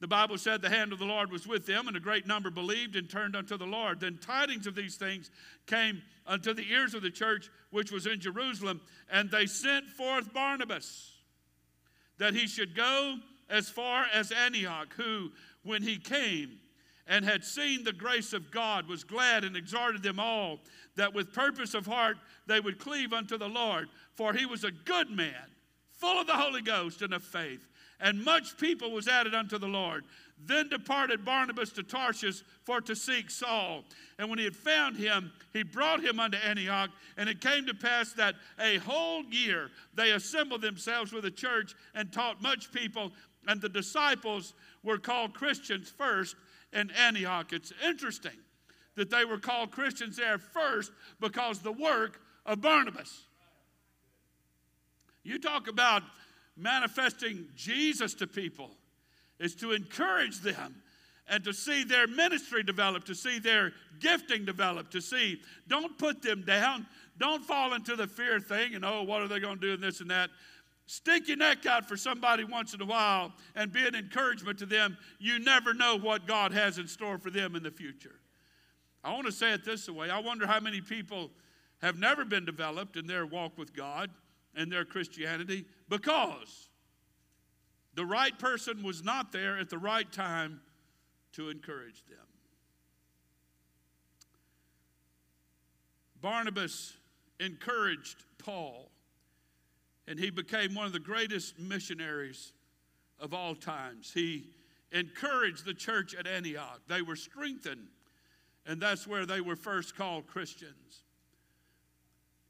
[0.00, 2.50] the Bible said the hand of the Lord was with them, and a great number
[2.50, 4.00] believed and turned unto the Lord.
[4.00, 5.30] Then tidings of these things
[5.66, 8.80] came unto the ears of the church which was in Jerusalem,
[9.10, 11.12] and they sent forth Barnabas
[12.18, 13.16] that he should go
[13.48, 15.30] as far as Antioch, who,
[15.62, 16.58] when he came
[17.06, 20.58] and had seen the grace of God, was glad and exhorted them all
[20.96, 23.88] that with purpose of heart they would cleave unto the Lord.
[24.14, 25.54] For he was a good man,
[25.92, 27.68] full of the Holy Ghost and of faith,
[28.00, 30.04] and much people was added unto the Lord.
[30.44, 33.84] Then departed Barnabas to Tarshish for to seek Saul.
[34.18, 36.90] And when he had found him, he brought him unto Antioch.
[37.16, 41.74] And it came to pass that a whole year they assembled themselves with the church
[41.94, 43.12] and taught much people.
[43.48, 46.36] And the disciples were called Christians first
[46.72, 47.52] in Antioch.
[47.52, 48.36] It's interesting
[48.96, 53.26] that they were called Christians there first because the work of Barnabas.
[55.22, 56.02] You talk about
[56.56, 58.70] manifesting Jesus to people
[59.38, 60.76] is to encourage them
[61.28, 66.22] and to see their ministry develop, to see their gifting develop, to see, don't put
[66.22, 66.86] them down.
[67.18, 69.82] Don't fall into the fear thing and, oh, what are they going to do and
[69.82, 70.30] this and that.
[70.86, 74.66] Stick your neck out for somebody once in a while and be an encouragement to
[74.66, 74.96] them.
[75.18, 78.20] You never know what God has in store for them in the future.
[79.02, 81.30] I want to say it this way I wonder how many people
[81.82, 84.10] have never been developed in their walk with God
[84.54, 86.68] and their Christianity because
[87.94, 90.60] the right person was not there at the right time
[91.32, 92.18] to encourage them.
[96.20, 96.94] Barnabas
[97.40, 98.90] encouraged Paul,
[100.08, 102.52] and he became one of the greatest missionaries
[103.20, 104.12] of all times.
[104.12, 104.50] He
[104.92, 106.80] encouraged the church at Antioch.
[106.88, 107.88] They were strengthened,
[108.66, 111.04] and that's where they were first called Christians.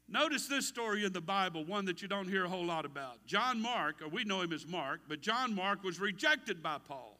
[0.09, 3.25] Notice this story in the Bible, one that you don't hear a whole lot about.
[3.25, 7.19] John Mark, or we know him as Mark, but John Mark was rejected by Paul.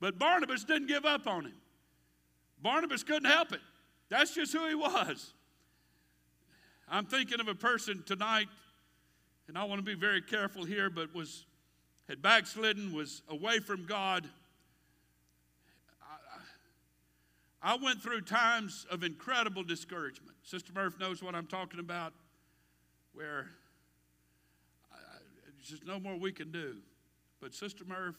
[0.00, 1.60] But Barnabas didn't give up on him.
[2.62, 3.60] Barnabas couldn't help it.
[4.08, 5.34] That's just who he was.
[6.88, 8.48] I'm thinking of a person tonight,
[9.46, 11.44] and I want to be very careful here, but was
[12.08, 14.28] had backslidden, was away from God,
[17.62, 20.36] I went through times of incredible discouragement.
[20.42, 22.14] Sister Murph knows what I'm talking about,
[23.12, 23.50] where
[24.90, 24.96] I,
[25.44, 26.76] there's just no more we can do.
[27.40, 28.16] But Sister Murph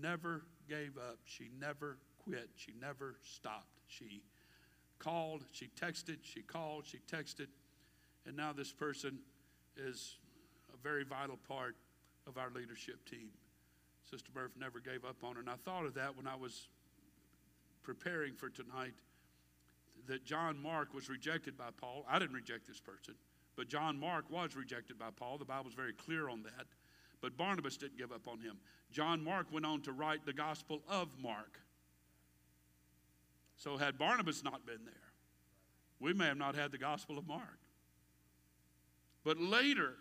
[0.00, 1.18] never gave up.
[1.24, 2.48] She never quit.
[2.56, 3.80] She never stopped.
[3.86, 4.22] She
[4.98, 7.46] called, she texted, she called, she texted,
[8.26, 9.18] and now this person
[9.76, 10.16] is
[10.72, 11.76] a very vital part
[12.26, 13.28] of our leadership team.
[14.10, 15.40] Sister Murph never gave up on her.
[15.40, 16.68] And I thought of that when I was
[17.88, 18.92] preparing for tonight
[20.06, 22.04] that John Mark was rejected by Paul.
[22.06, 23.14] I didn't reject this person,
[23.56, 25.38] but John Mark was rejected by Paul.
[25.38, 26.66] The Bible's very clear on that.
[27.22, 28.58] But Barnabas didn't give up on him.
[28.92, 31.60] John Mark went on to write the Gospel of Mark.
[33.56, 34.94] So, had Barnabas not been there,
[35.98, 37.58] we may have not had the Gospel of Mark.
[39.24, 39.94] But later,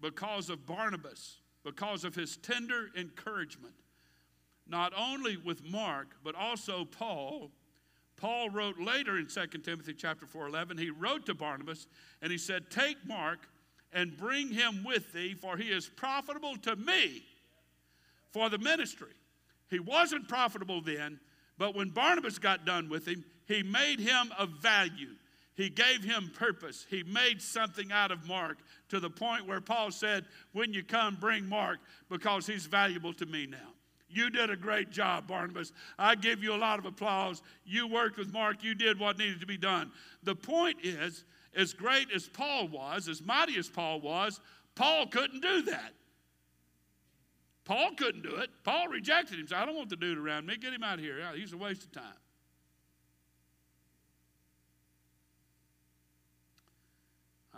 [0.00, 3.74] because of Barnabas, because of his tender encouragement,
[4.66, 7.50] not only with Mark, but also Paul.
[8.16, 11.86] Paul wrote later in 2 Timothy chapter 4, 11, he wrote to Barnabas
[12.22, 13.48] and he said, Take Mark
[13.92, 17.24] and bring him with thee, for he is profitable to me
[18.32, 19.12] for the ministry.
[19.70, 21.20] He wasn't profitable then,
[21.58, 25.14] but when Barnabas got done with him, he made him of value.
[25.56, 26.84] He gave him purpose.
[26.90, 31.16] He made something out of Mark to the point where Paul said, When you come,
[31.20, 31.78] bring Mark
[32.10, 33.73] because he's valuable to me now.
[34.14, 35.72] You did a great job, Barnabas.
[35.98, 37.42] I give you a lot of applause.
[37.64, 39.90] You worked with Mark, you did what needed to be done.
[40.22, 41.24] The point is,
[41.56, 44.40] as great as Paul was, as mighty as Paul was,
[44.74, 45.92] Paul couldn't do that.
[47.64, 48.50] Paul couldn't do it.
[48.62, 49.46] Paul rejected him.
[49.54, 50.56] I don't want the dude around me.
[50.56, 51.18] Get him out of here.
[51.34, 52.04] He's a waste of time.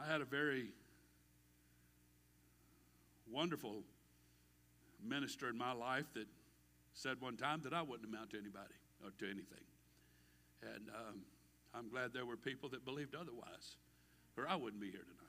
[0.00, 0.66] I had a very
[3.32, 3.82] wonderful
[5.04, 6.26] minister in my life that
[6.96, 9.64] said one time that I wouldn't amount to anybody or to anything.
[10.62, 11.20] And um,
[11.74, 13.76] I'm glad there were people that believed otherwise,
[14.36, 15.22] or I wouldn't be here tonight.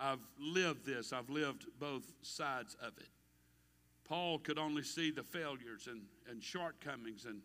[0.00, 3.08] I've lived this, I've lived both sides of it.
[4.04, 7.40] Paul could only see the failures and, and shortcomings and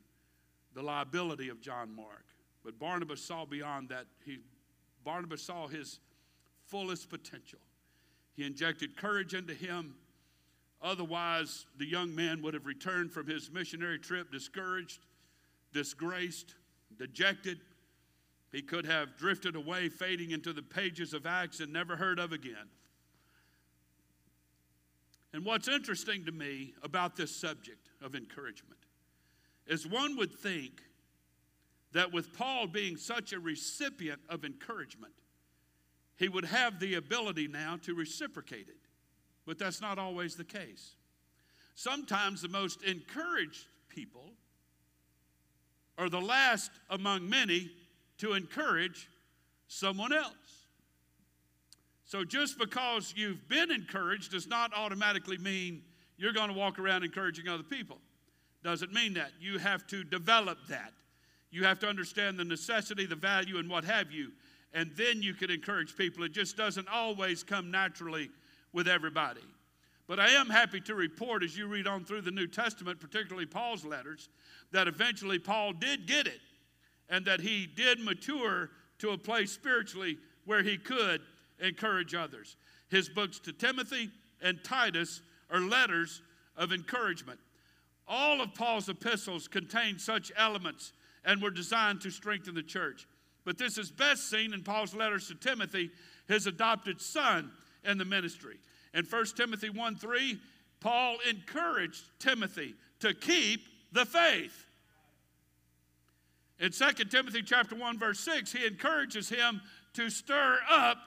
[0.73, 2.25] the liability of John Mark.
[2.63, 4.05] But Barnabas saw beyond that.
[4.25, 4.39] He,
[5.03, 5.99] Barnabas saw his
[6.67, 7.59] fullest potential.
[8.35, 9.95] He injected courage into him
[10.83, 14.99] Otherwise, the young man would have returned from his missionary trip discouraged,
[15.71, 16.55] disgraced,
[16.97, 17.59] dejected.
[18.51, 22.33] He could have drifted away, fading into the pages of Acts and never heard of
[22.33, 22.69] again.
[25.31, 28.79] And what's interesting to me about this subject of encouragement
[29.65, 30.81] is one would think
[31.93, 35.13] that with Paul being such a recipient of encouragement,
[36.17, 38.82] he would have the ability now to reciprocate it.
[39.45, 40.95] But that's not always the case.
[41.75, 44.31] Sometimes the most encouraged people
[45.97, 47.71] are the last among many
[48.19, 49.09] to encourage
[49.67, 50.33] someone else.
[52.05, 55.81] So just because you've been encouraged does not automatically mean
[56.17, 57.97] you're going to walk around encouraging other people.
[58.63, 59.31] Doesn't mean that.
[59.39, 60.93] You have to develop that.
[61.51, 64.31] You have to understand the necessity, the value, and what have you.
[64.73, 66.23] And then you can encourage people.
[66.23, 68.29] It just doesn't always come naturally
[68.73, 69.41] with everybody.
[70.07, 73.45] But I am happy to report as you read on through the New Testament, particularly
[73.45, 74.29] Paul's letters,
[74.71, 76.41] that eventually Paul did get it
[77.09, 78.69] and that he did mature
[78.99, 81.21] to a place spiritually where he could
[81.59, 82.57] encourage others.
[82.89, 84.09] His books to Timothy
[84.41, 86.21] and Titus are letters
[86.57, 87.39] of encouragement.
[88.07, 90.91] All of Paul's epistles contain such elements
[91.23, 93.07] and were designed to strengthen the church.
[93.45, 95.91] But this is best seen in Paul's letters to Timothy,
[96.27, 97.51] his adopted son
[97.83, 98.57] in the ministry.
[98.93, 100.39] In 1 Timothy 1 3,
[100.79, 103.61] Paul encouraged Timothy to keep
[103.91, 104.65] the faith.
[106.59, 109.61] In 2 Timothy chapter 1 verse 6, he encourages him
[109.93, 110.97] to stir up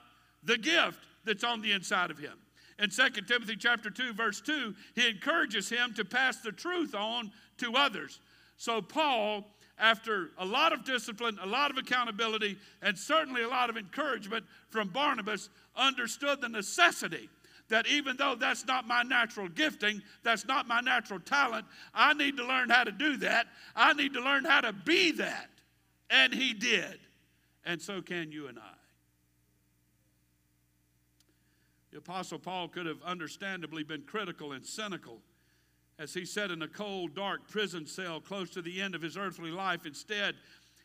[0.43, 2.33] the gift that's on the inside of him.
[2.79, 7.31] In 2 Timothy chapter 2 verse 2, he encourages him to pass the truth on
[7.57, 8.19] to others.
[8.57, 9.47] So Paul
[9.79, 14.45] after a lot of discipline, a lot of accountability, and certainly a lot of encouragement
[14.69, 17.29] from Barnabas, understood the necessity
[17.69, 22.37] that even though that's not my natural gifting, that's not my natural talent, I need
[22.37, 23.47] to learn how to do that.
[23.75, 25.49] I need to learn how to be that.
[26.09, 26.99] And he did.
[27.65, 28.77] And so can you and I.
[31.91, 35.19] The Apostle Paul could have understandably been critical and cynical
[35.99, 39.17] as he sat in a cold, dark prison cell close to the end of his
[39.17, 39.85] earthly life.
[39.85, 40.35] Instead,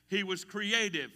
[0.09, 1.11] he was creative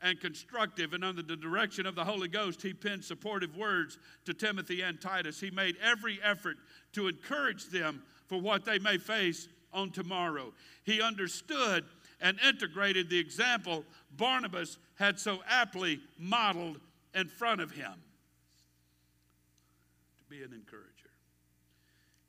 [0.00, 4.34] and constructive, and under the direction of the Holy Ghost, he penned supportive words to
[4.34, 5.40] Timothy and Titus.
[5.40, 6.56] He made every effort
[6.92, 10.52] to encourage them for what they may face on tomorrow.
[10.84, 11.84] He understood
[12.20, 13.84] and integrated the example
[14.16, 16.80] Barnabas had so aptly modeled
[17.14, 17.92] in front of him
[20.18, 21.10] to be an encourager.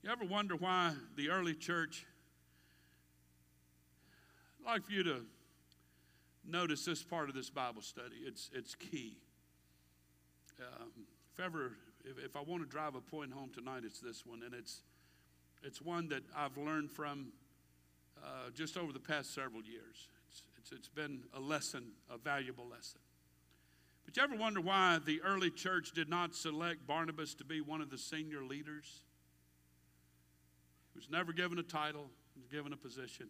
[0.02, 2.06] You ever wonder why the early church?
[4.62, 5.26] I'd like for you to
[6.48, 8.16] notice this part of this Bible study.
[8.26, 9.18] It's, it's key.
[10.58, 10.92] Um,
[11.34, 11.74] if ever,
[12.06, 14.84] if, if I want to drive a point home tonight, it's this one, and it's
[15.62, 17.34] it's one that I've learned from
[18.24, 20.08] uh, just over the past several years.
[20.30, 23.02] It's, it's, it's been a lesson, a valuable lesson.
[24.06, 27.82] But you ever wonder why the early church did not select Barnabas to be one
[27.82, 29.04] of the senior leaders?
[31.00, 33.30] Was never given a title, was given a position.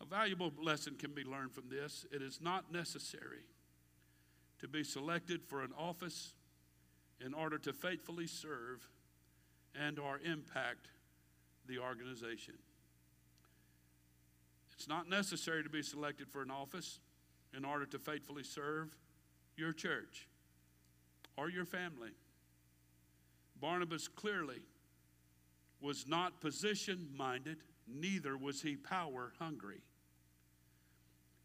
[0.00, 2.06] A valuable lesson can be learned from this.
[2.12, 3.42] It is not necessary
[4.60, 6.34] to be selected for an office
[7.20, 8.88] in order to faithfully serve
[9.74, 10.86] and or impact
[11.66, 12.54] the organization.
[14.76, 17.00] It's not necessary to be selected for an office
[17.56, 18.96] in order to faithfully serve
[19.56, 20.28] your church
[21.36, 22.10] or your family.
[23.60, 24.60] Barnabas clearly
[25.80, 29.80] was not position minded, neither was he power hungry.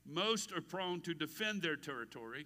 [0.05, 2.45] Most are prone to defend their territory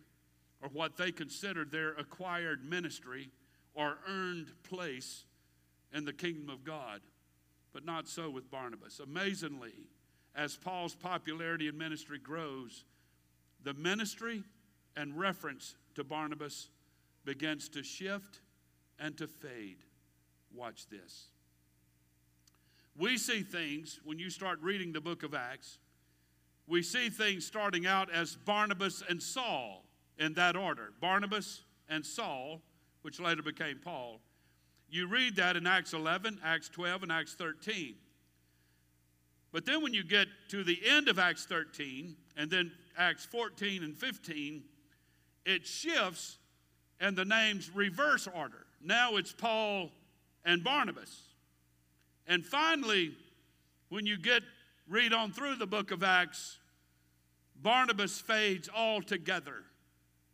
[0.61, 3.29] or what they consider their acquired ministry
[3.73, 5.25] or earned place
[5.93, 7.01] in the kingdom of God,
[7.73, 8.99] but not so with Barnabas.
[8.99, 9.73] Amazingly,
[10.35, 12.85] as Paul's popularity in ministry grows,
[13.63, 14.43] the ministry
[14.95, 16.69] and reference to Barnabas
[17.25, 18.41] begins to shift
[18.99, 19.77] and to fade.
[20.53, 21.27] Watch this.
[22.98, 25.78] We see things, when you start reading the book of Acts,
[26.68, 29.84] we see things starting out as Barnabas and Saul
[30.18, 32.62] in that order Barnabas and Saul,
[33.04, 34.20] which later became Paul.
[34.89, 37.95] You read that in Acts 11, Acts 12, and Acts 13.
[39.52, 43.84] But then when you get to the end of Acts 13 and then Acts 14
[43.84, 44.64] and 15,
[45.45, 46.38] it shifts
[47.00, 48.66] and the names reverse order.
[48.82, 49.91] Now it's Paul
[50.43, 51.26] and Barnabas.
[52.28, 53.15] And finally,
[53.89, 54.43] when you get
[54.88, 56.59] read on through the book of Acts,
[57.55, 59.63] Barnabas fades altogether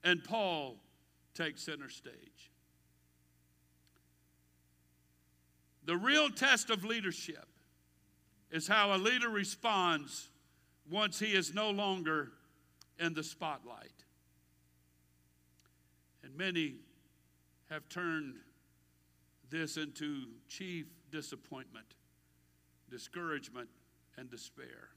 [0.03, 0.77] and Paul
[1.33, 2.51] takes center stage.
[5.85, 7.47] The real test of leadership
[8.51, 10.29] is how a leader responds
[10.89, 12.31] once he is no longer
[12.99, 13.91] in the spotlight.
[16.23, 16.75] And many
[17.69, 18.35] have turned
[19.49, 21.85] this into chief disappointment,
[22.89, 23.69] discouragement,
[24.17, 24.89] and despair.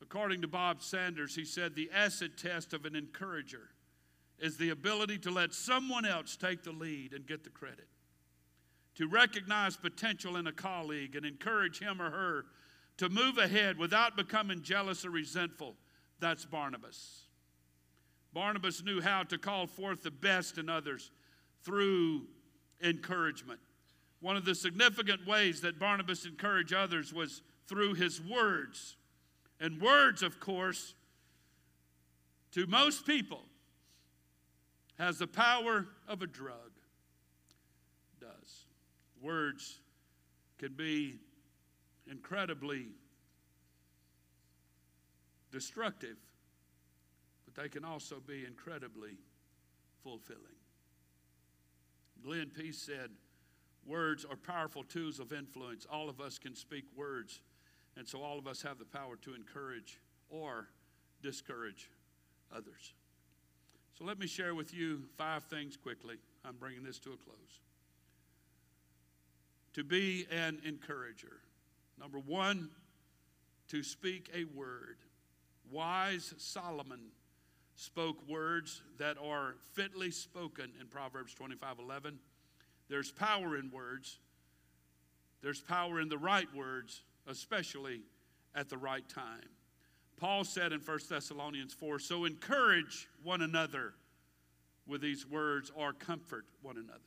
[0.00, 3.70] According to Bob Sanders, he said the acid test of an encourager
[4.38, 7.88] is the ability to let someone else take the lead and get the credit.
[8.94, 12.44] To recognize potential in a colleague and encourage him or her
[12.98, 15.74] to move ahead without becoming jealous or resentful.
[16.20, 17.22] That's Barnabas.
[18.32, 21.10] Barnabas knew how to call forth the best in others
[21.64, 22.26] through
[22.82, 23.58] encouragement.
[24.20, 28.96] One of the significant ways that Barnabas encouraged others was through his words.
[29.60, 30.94] And words, of course,
[32.52, 33.42] to most people,
[34.98, 36.72] has the power of a drug.
[38.20, 38.66] Does.
[39.22, 39.80] Words
[40.58, 41.18] can be
[42.10, 42.86] incredibly
[45.52, 46.16] destructive,
[47.44, 49.12] but they can also be incredibly
[50.02, 50.42] fulfilling.
[52.22, 53.10] Glenn Pease said,
[53.88, 55.86] Words are powerful tools of influence.
[55.90, 57.40] All of us can speak words,
[57.96, 60.68] and so all of us have the power to encourage or
[61.22, 61.90] discourage
[62.54, 62.92] others.
[63.98, 66.16] So let me share with you five things quickly.
[66.44, 67.60] I'm bringing this to a close.
[69.72, 71.38] To be an encourager.
[71.98, 72.68] Number one,
[73.68, 74.98] to speak a word.
[75.70, 77.00] Wise Solomon
[77.74, 82.18] spoke words that are fitly spoken in Proverbs 25 11.
[82.88, 84.18] There's power in words,
[85.42, 88.00] there's power in the right words, especially
[88.54, 89.48] at the right time.
[90.18, 93.94] Paul said in 1 Thessalonians 4 So encourage one another
[94.86, 96.98] with these words or comfort one another.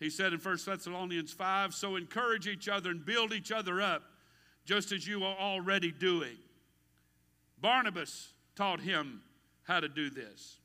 [0.00, 4.02] He said in 1 Thessalonians 5 So encourage each other and build each other up,
[4.64, 6.36] just as you are already doing.
[7.60, 9.22] Barnabas taught him
[9.62, 10.58] how to do this.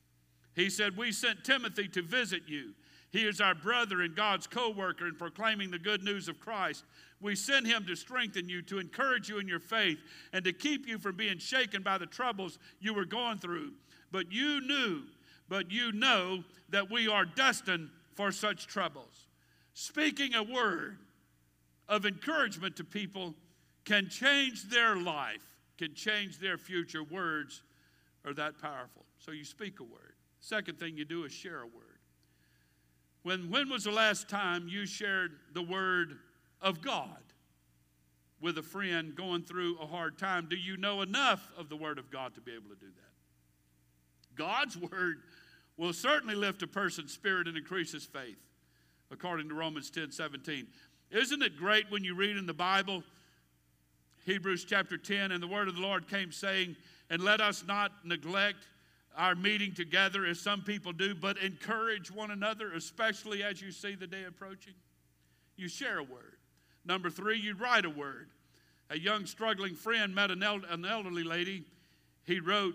[0.54, 2.72] He said, We sent Timothy to visit you.
[3.10, 6.84] He is our brother and God's co worker in proclaiming the good news of Christ.
[7.20, 9.98] We sent him to strengthen you, to encourage you in your faith,
[10.32, 13.72] and to keep you from being shaken by the troubles you were going through.
[14.12, 15.02] But you knew,
[15.48, 19.26] but you know that we are destined for such troubles.
[19.74, 20.98] Speaking a word
[21.88, 23.34] of encouragement to people
[23.84, 25.44] can change their life,
[25.78, 27.02] can change their future.
[27.02, 27.62] Words
[28.24, 29.04] are that powerful.
[29.18, 30.14] So you speak a word.
[30.40, 31.89] Second thing you do is share a word.
[33.22, 36.18] When, when was the last time you shared the word
[36.60, 37.18] of God
[38.40, 40.46] with a friend going through a hard time?
[40.48, 44.36] Do you know enough of the word of God to be able to do that?
[44.36, 45.18] God's word
[45.76, 48.38] will certainly lift a person's spirit and increase his faith,
[49.10, 50.66] according to Romans 10 17.
[51.10, 53.02] Isn't it great when you read in the Bible,
[54.24, 56.76] Hebrews chapter 10, and the word of the Lord came saying,
[57.10, 58.66] And let us not neglect
[59.16, 63.94] our meeting together as some people do, but encourage one another, especially as you see
[63.94, 64.74] the day approaching.
[65.56, 66.36] You share a word.
[66.84, 68.28] Number three, you write a word.
[68.88, 71.64] A young struggling friend met an, el- an elderly lady.
[72.24, 72.74] He wrote,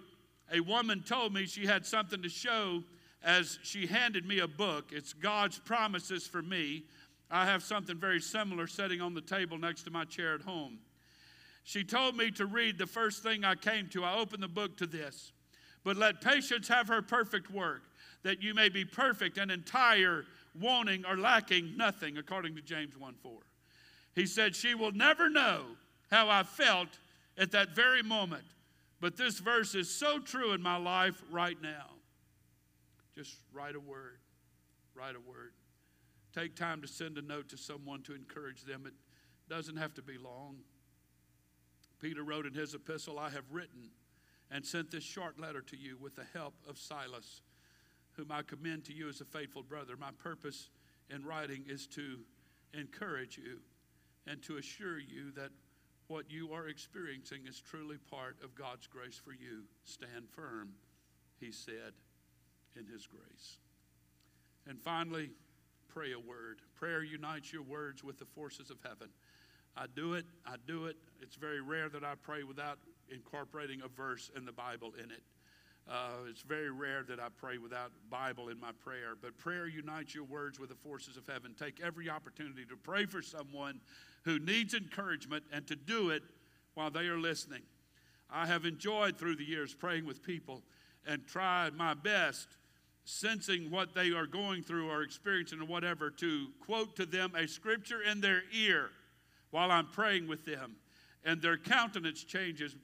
[0.52, 2.84] A woman told me she had something to show
[3.24, 4.92] as she handed me a book.
[4.92, 6.84] It's God's promises for me.
[7.32, 10.78] I have something very similar sitting on the table next to my chair at home.
[11.64, 14.04] She told me to read the first thing I came to.
[14.04, 15.32] I opened the book to this.
[15.86, 17.84] But let patience have her perfect work,
[18.24, 20.26] that you may be perfect and entire,
[20.60, 23.32] wanting or lacking nothing, according to James 1 4.
[24.16, 25.62] He said, She will never know
[26.10, 26.90] how I felt
[27.38, 28.46] at that very moment,
[29.00, 31.92] but this verse is so true in my life right now.
[33.14, 34.18] Just write a word.
[34.96, 35.52] Write a word.
[36.34, 38.86] Take time to send a note to someone to encourage them.
[38.88, 38.94] It
[39.50, 40.58] doesn't have to be long.
[42.02, 43.92] Peter wrote in his epistle, I have written
[44.52, 47.42] and sent this short letter to you with the help of Silas,
[48.14, 49.96] whom I commend to you as a faithful brother.
[49.98, 50.70] My purpose
[51.10, 52.20] in writing is to
[52.74, 53.60] encourage you
[54.28, 55.50] and to assure you that
[56.08, 59.64] what you are experiencing is truly part of God's grace for you.
[59.84, 60.70] Stand firm,
[61.40, 61.94] he said,
[62.76, 63.58] in his grace.
[64.68, 65.32] And finally,
[65.88, 66.62] pray a word.
[66.76, 69.10] Prayer unites your words with the forces of heaven.
[69.76, 70.96] I do it, I do it.
[71.22, 72.80] It's very rare that I pray without
[73.12, 75.24] incorporating a verse in the Bible in it.
[75.88, 80.16] Uh, it's very rare that I pray without Bible in my prayer, but prayer unites
[80.16, 81.54] your words with the forces of heaven.
[81.58, 83.80] Take every opportunity to pray for someone
[84.24, 86.24] who needs encouragement and to do it
[86.74, 87.62] while they are listening.
[88.32, 90.64] I have enjoyed through the years praying with people
[91.06, 92.48] and tried my best,
[93.04, 97.48] sensing what they are going through or experiencing or whatever, to quote to them a
[97.48, 98.90] scripture in their ear
[99.52, 100.78] while I'm praying with them.
[101.24, 102.76] And their countenance changes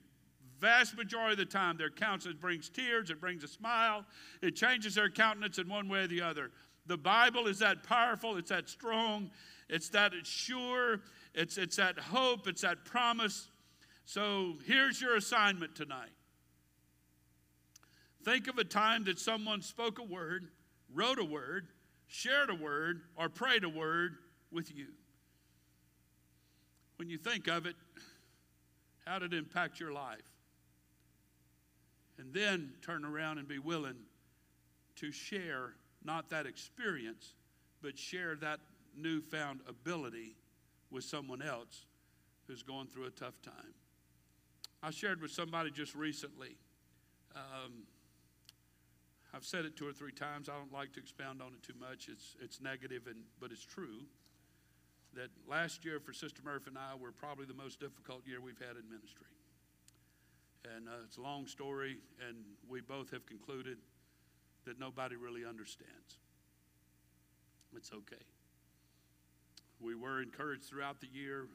[0.62, 4.05] vast majority of the time, their countenance brings tears, it brings a smile,
[4.41, 6.51] it changes their countenance in one way or the other.
[6.86, 9.32] The Bible is that powerful, it's that strong,
[9.68, 11.01] it's that sure,
[11.34, 13.49] it's, it's that hope, it's that promise.
[14.05, 16.12] So here's your assignment tonight.
[18.24, 20.47] Think of a time that someone spoke a word,
[20.93, 21.70] wrote a word,
[22.07, 24.18] shared a word, or prayed a word
[24.51, 24.88] with you.
[26.97, 27.76] When you think of it,
[29.05, 30.31] How did it impact your life?
[32.22, 33.95] And then turn around and be willing
[34.97, 35.74] to share
[36.05, 37.34] not that experience,
[37.82, 38.59] but share that
[38.95, 40.36] newfound ability
[40.91, 41.88] with someone else
[42.45, 43.74] who's going through a tough time.
[44.84, 46.57] I shared with somebody just recently.
[47.36, 47.88] Um,
[49.34, 50.47] I've said it two or three times.
[50.47, 52.07] I don't like to expound on it too much.
[52.07, 54.05] It's, it's negative, and, but it's true
[55.15, 58.59] that last year for Sister Murphy and I were probably the most difficult year we've
[58.59, 59.26] had in ministry.
[60.64, 61.97] And uh, it's a long story,
[62.28, 62.38] and
[62.70, 63.78] we both have concluded
[64.66, 66.20] that nobody really understands.
[67.76, 68.24] It's okay.
[69.80, 71.47] We were encouraged throughout the year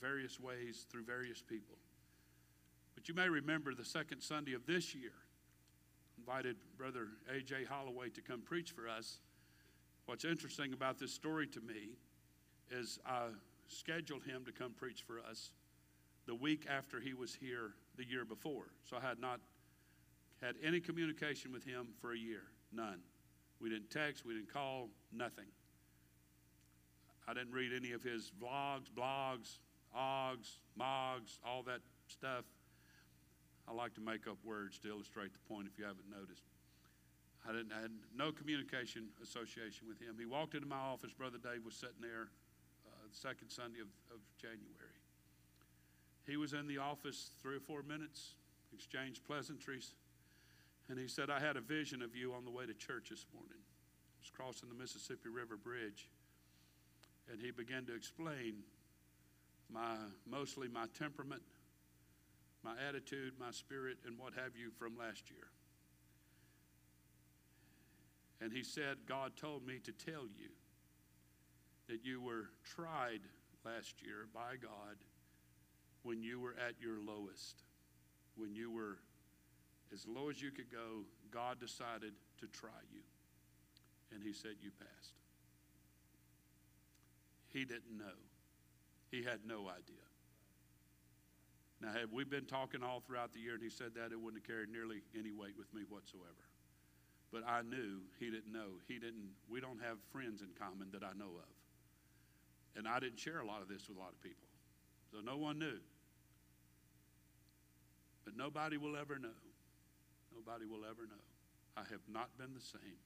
[0.00, 1.76] various ways through various people.
[2.94, 5.12] But you may remember the second Sunday of this year,
[6.16, 7.64] invited Brother A.J.
[7.64, 9.18] Holloway to come preach for us.
[10.06, 11.96] What's interesting about this story to me
[12.70, 13.28] is I
[13.68, 15.50] scheduled him to come preach for us
[16.28, 18.66] the week after he was here the year before.
[18.84, 19.40] So I had not
[20.42, 22.42] had any communication with him for a year.
[22.70, 23.00] None.
[23.60, 25.48] We didn't text, we didn't call, nothing.
[27.26, 29.58] I didn't read any of his vlogs, blogs,
[29.94, 32.44] ogs, mogs, all that stuff.
[33.66, 36.44] I like to make up words to illustrate the point if you haven't noticed.
[37.48, 40.16] I, didn't, I had no communication association with him.
[40.18, 42.28] He walked into my office, Brother Dave was sitting there
[42.86, 44.87] uh, the second Sunday of, of January.
[46.28, 48.34] He was in the office three or four minutes,
[48.72, 49.94] exchanged pleasantries,
[50.88, 53.26] and he said, I had a vision of you on the way to church this
[53.32, 53.58] morning.
[53.58, 56.08] I was crossing the Mississippi River Bridge,
[57.32, 58.62] and he began to explain
[59.70, 61.42] my mostly my temperament
[62.64, 65.48] my attitude, my spirit, and what have you from last year.
[68.40, 70.50] And he said, God told me to tell you
[71.88, 73.20] that you were tried
[73.64, 74.96] last year by God
[76.02, 77.62] when you were at your lowest.
[78.36, 78.98] When you were
[79.92, 83.00] as low as you could go, God decided to try you.
[84.12, 85.14] And he said, You passed.
[87.48, 88.18] He didn't know,
[89.10, 90.04] he had no idea.
[91.80, 94.42] Now, had we been talking all throughout the year and he said that, it wouldn't
[94.42, 96.42] have carried nearly any weight with me whatsoever.
[97.30, 98.82] But I knew he didn't know.
[98.88, 101.52] He didn't, we don't have friends in common that I know of.
[102.74, 104.47] And I didn't share a lot of this with a lot of people.
[105.10, 105.78] So no one knew.
[108.24, 109.40] But nobody will ever know.
[110.34, 111.24] Nobody will ever know.
[111.76, 113.00] I have not been the same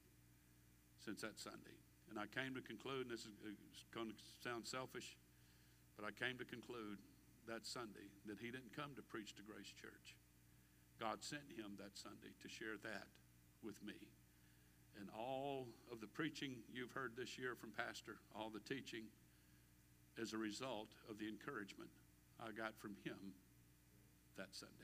[0.99, 1.79] since that Sunday.
[2.11, 5.17] And I came to conclude, and this is going to sound selfish,
[5.97, 6.99] but I came to conclude
[7.49, 10.17] that Sunday that he didn't come to preach to Grace Church.
[11.01, 13.09] God sent him that Sunday to share that
[13.63, 13.97] with me.
[14.99, 19.05] And all of the preaching you've heard this year from Pastor, all the teaching,
[20.21, 21.91] as a result of the encouragement
[22.41, 23.35] I got from him
[24.37, 24.75] that Sunday.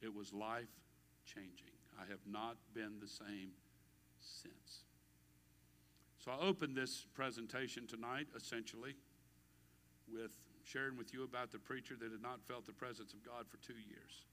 [0.00, 0.72] It was life
[1.24, 1.74] changing.
[2.00, 3.50] I have not been the same
[4.20, 4.84] since.
[6.18, 8.94] So I opened this presentation tonight essentially
[10.10, 10.32] with
[10.64, 13.58] sharing with you about the preacher that had not felt the presence of God for
[13.58, 14.24] two years.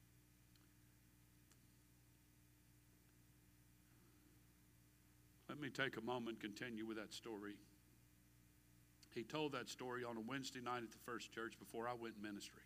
[5.49, 7.55] Let me take a moment and continue with that story.
[9.13, 12.15] He told that story on a Wednesday night at the first church before I went
[12.17, 12.63] in ministry.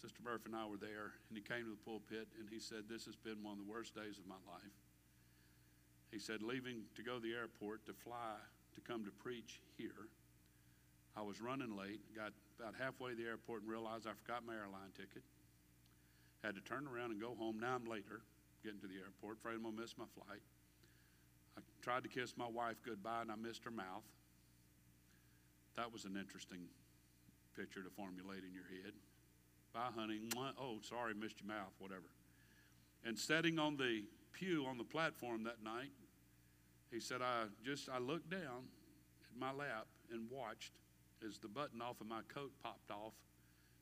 [0.00, 2.84] Sister Murphy and I were there, and he came to the pulpit and he said,
[2.88, 4.76] This has been one of the worst days of my life.
[6.12, 8.36] He said, Leaving to go to the airport to fly
[8.74, 10.10] to come to preach here
[11.16, 14.54] I was running late, got about halfway to the airport and realized I forgot my
[14.54, 15.22] airline ticket.
[16.42, 17.58] Had to turn around and go home.
[17.60, 18.26] Now I'm later,
[18.62, 20.42] getting to the airport, afraid I'm going to miss my flight.
[21.56, 24.02] I tried to kiss my wife goodbye and I missed her mouth.
[25.76, 26.60] That was an interesting
[27.56, 28.92] picture to formulate in your head.
[29.72, 30.20] Bye, honey.
[30.36, 32.10] Oh, sorry, missed your mouth, whatever.
[33.04, 35.90] And sitting on the pew on the platform that night,
[36.90, 38.68] he said, I just, I looked down
[39.30, 40.72] at my lap and watched
[41.26, 43.14] as the button off of my coat popped off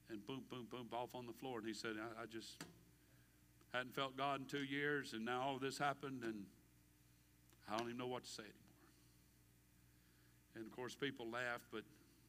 [0.08, 1.58] and boom, boom, boom, off on the floor.
[1.58, 2.62] And he said, I, I just
[3.72, 6.44] hadn't felt God in two years, and now all this happened, and
[7.70, 8.61] I don't even know what to say anymore.
[10.54, 11.82] And of course, people laughed, but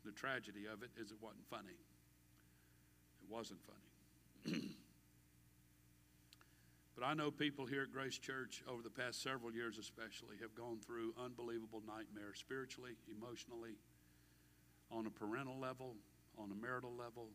[0.06, 1.78] the tragedy of it is it wasn't funny.
[3.22, 4.60] It wasn't funny.
[6.96, 10.56] but I know people here at Grace Church over the past several years, especially, have
[10.56, 13.76] gone through unbelievable nightmares spiritually, emotionally,
[14.92, 15.96] on a parental level,
[16.38, 17.28] on a marital level.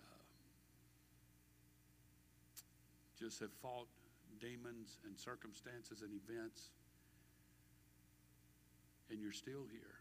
[0.00, 0.22] Uh,
[3.18, 3.88] just have fought
[4.40, 6.70] demons and circumstances and events,
[9.10, 9.98] and you're still here.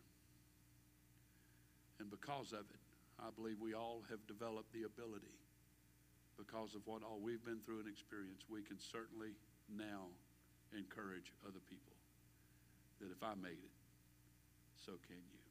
[2.00, 2.84] And because of it,
[3.20, 5.36] I believe we all have developed the ability
[6.40, 8.48] because of what all we've been through and experienced.
[8.48, 9.36] We can certainly
[9.68, 10.08] now
[10.72, 11.98] encourage other people
[13.04, 13.76] that if I made it,
[14.80, 15.44] so can you.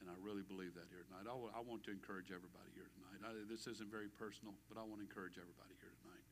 [0.00, 1.28] And I really believe that here tonight.
[1.28, 3.20] I want to encourage everybody here tonight.
[3.24, 6.24] I, this isn't very personal, but I want to encourage everybody here tonight.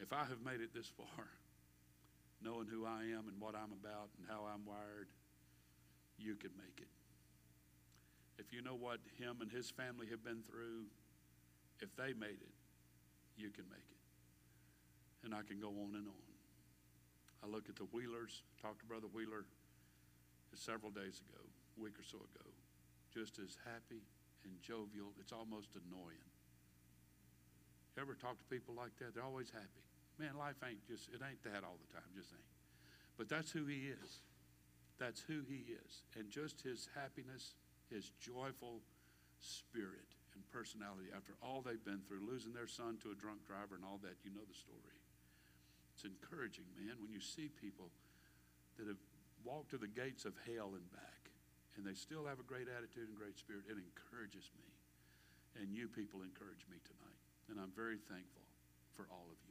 [0.00, 1.28] If I have made it this far,
[2.42, 5.08] knowing who I am and what I'm about and how I'm wired,
[6.18, 6.88] you can make it.
[8.38, 10.88] If you know what him and his family have been through,
[11.80, 12.56] if they made it,
[13.36, 14.02] you can make it.
[15.24, 16.30] And I can go on and on.
[17.44, 19.44] I look at the Wheelers, talked to Brother Wheeler
[20.54, 22.48] several days ago, a week or so ago,
[23.12, 24.04] just as happy
[24.44, 26.28] and jovial, it's almost annoying.
[27.96, 29.14] You ever talk to people like that?
[29.14, 29.84] They're always happy.
[30.20, 32.52] Man, life ain't just, it ain't that all the time, just ain't.
[33.16, 34.20] But that's who he is.
[35.00, 36.04] That's who he is.
[36.12, 37.56] And just his happiness,
[37.88, 38.84] his joyful
[39.40, 43.80] spirit and personality after all they've been through, losing their son to a drunk driver
[43.80, 45.00] and all that, you know the story.
[45.96, 47.88] It's encouraging, man, when you see people
[48.76, 49.00] that have
[49.40, 51.32] walked to the gates of hell and back,
[51.80, 53.64] and they still have a great attitude and great spirit.
[53.64, 54.68] It encourages me.
[55.56, 57.20] And you people encourage me tonight.
[57.48, 58.44] And I'm very thankful
[58.92, 59.49] for all of you,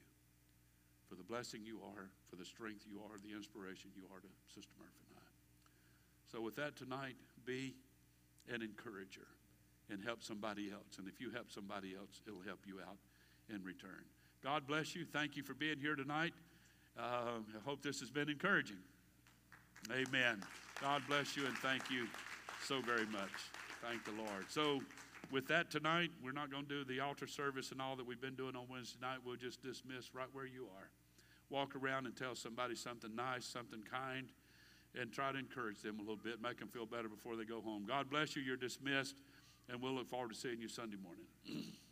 [1.10, 4.30] for the blessing you are, for the strength you are, the inspiration you are to
[4.54, 5.30] Sister Murphy and I.
[6.32, 7.74] So, with that tonight, be
[8.54, 9.28] an encourager
[9.90, 11.00] and help somebody else.
[11.00, 12.98] And if you help somebody else, it'll help you out
[13.50, 14.06] in return.
[14.44, 15.06] God bless you.
[15.12, 16.34] Thank you for being here tonight.
[16.98, 18.78] Uh, I hope this has been encouraging.
[19.92, 20.42] Amen.
[20.82, 22.06] God bless you and thank you
[22.64, 23.32] so very much.
[23.82, 24.46] Thank the Lord.
[24.50, 24.82] So,
[25.32, 28.22] with that tonight, we're not going to do the altar service and all that we've
[28.22, 29.20] been doing on Wednesday night.
[29.26, 30.90] We'll just dismiss right where you are.
[31.50, 34.30] Walk around and tell somebody something nice, something kind,
[35.00, 37.62] and try to encourage them a little bit, make them feel better before they go
[37.62, 37.86] home.
[37.88, 38.42] God bless you.
[38.42, 39.16] You're dismissed,
[39.68, 41.26] and we'll look forward to seeing you Sunday morning.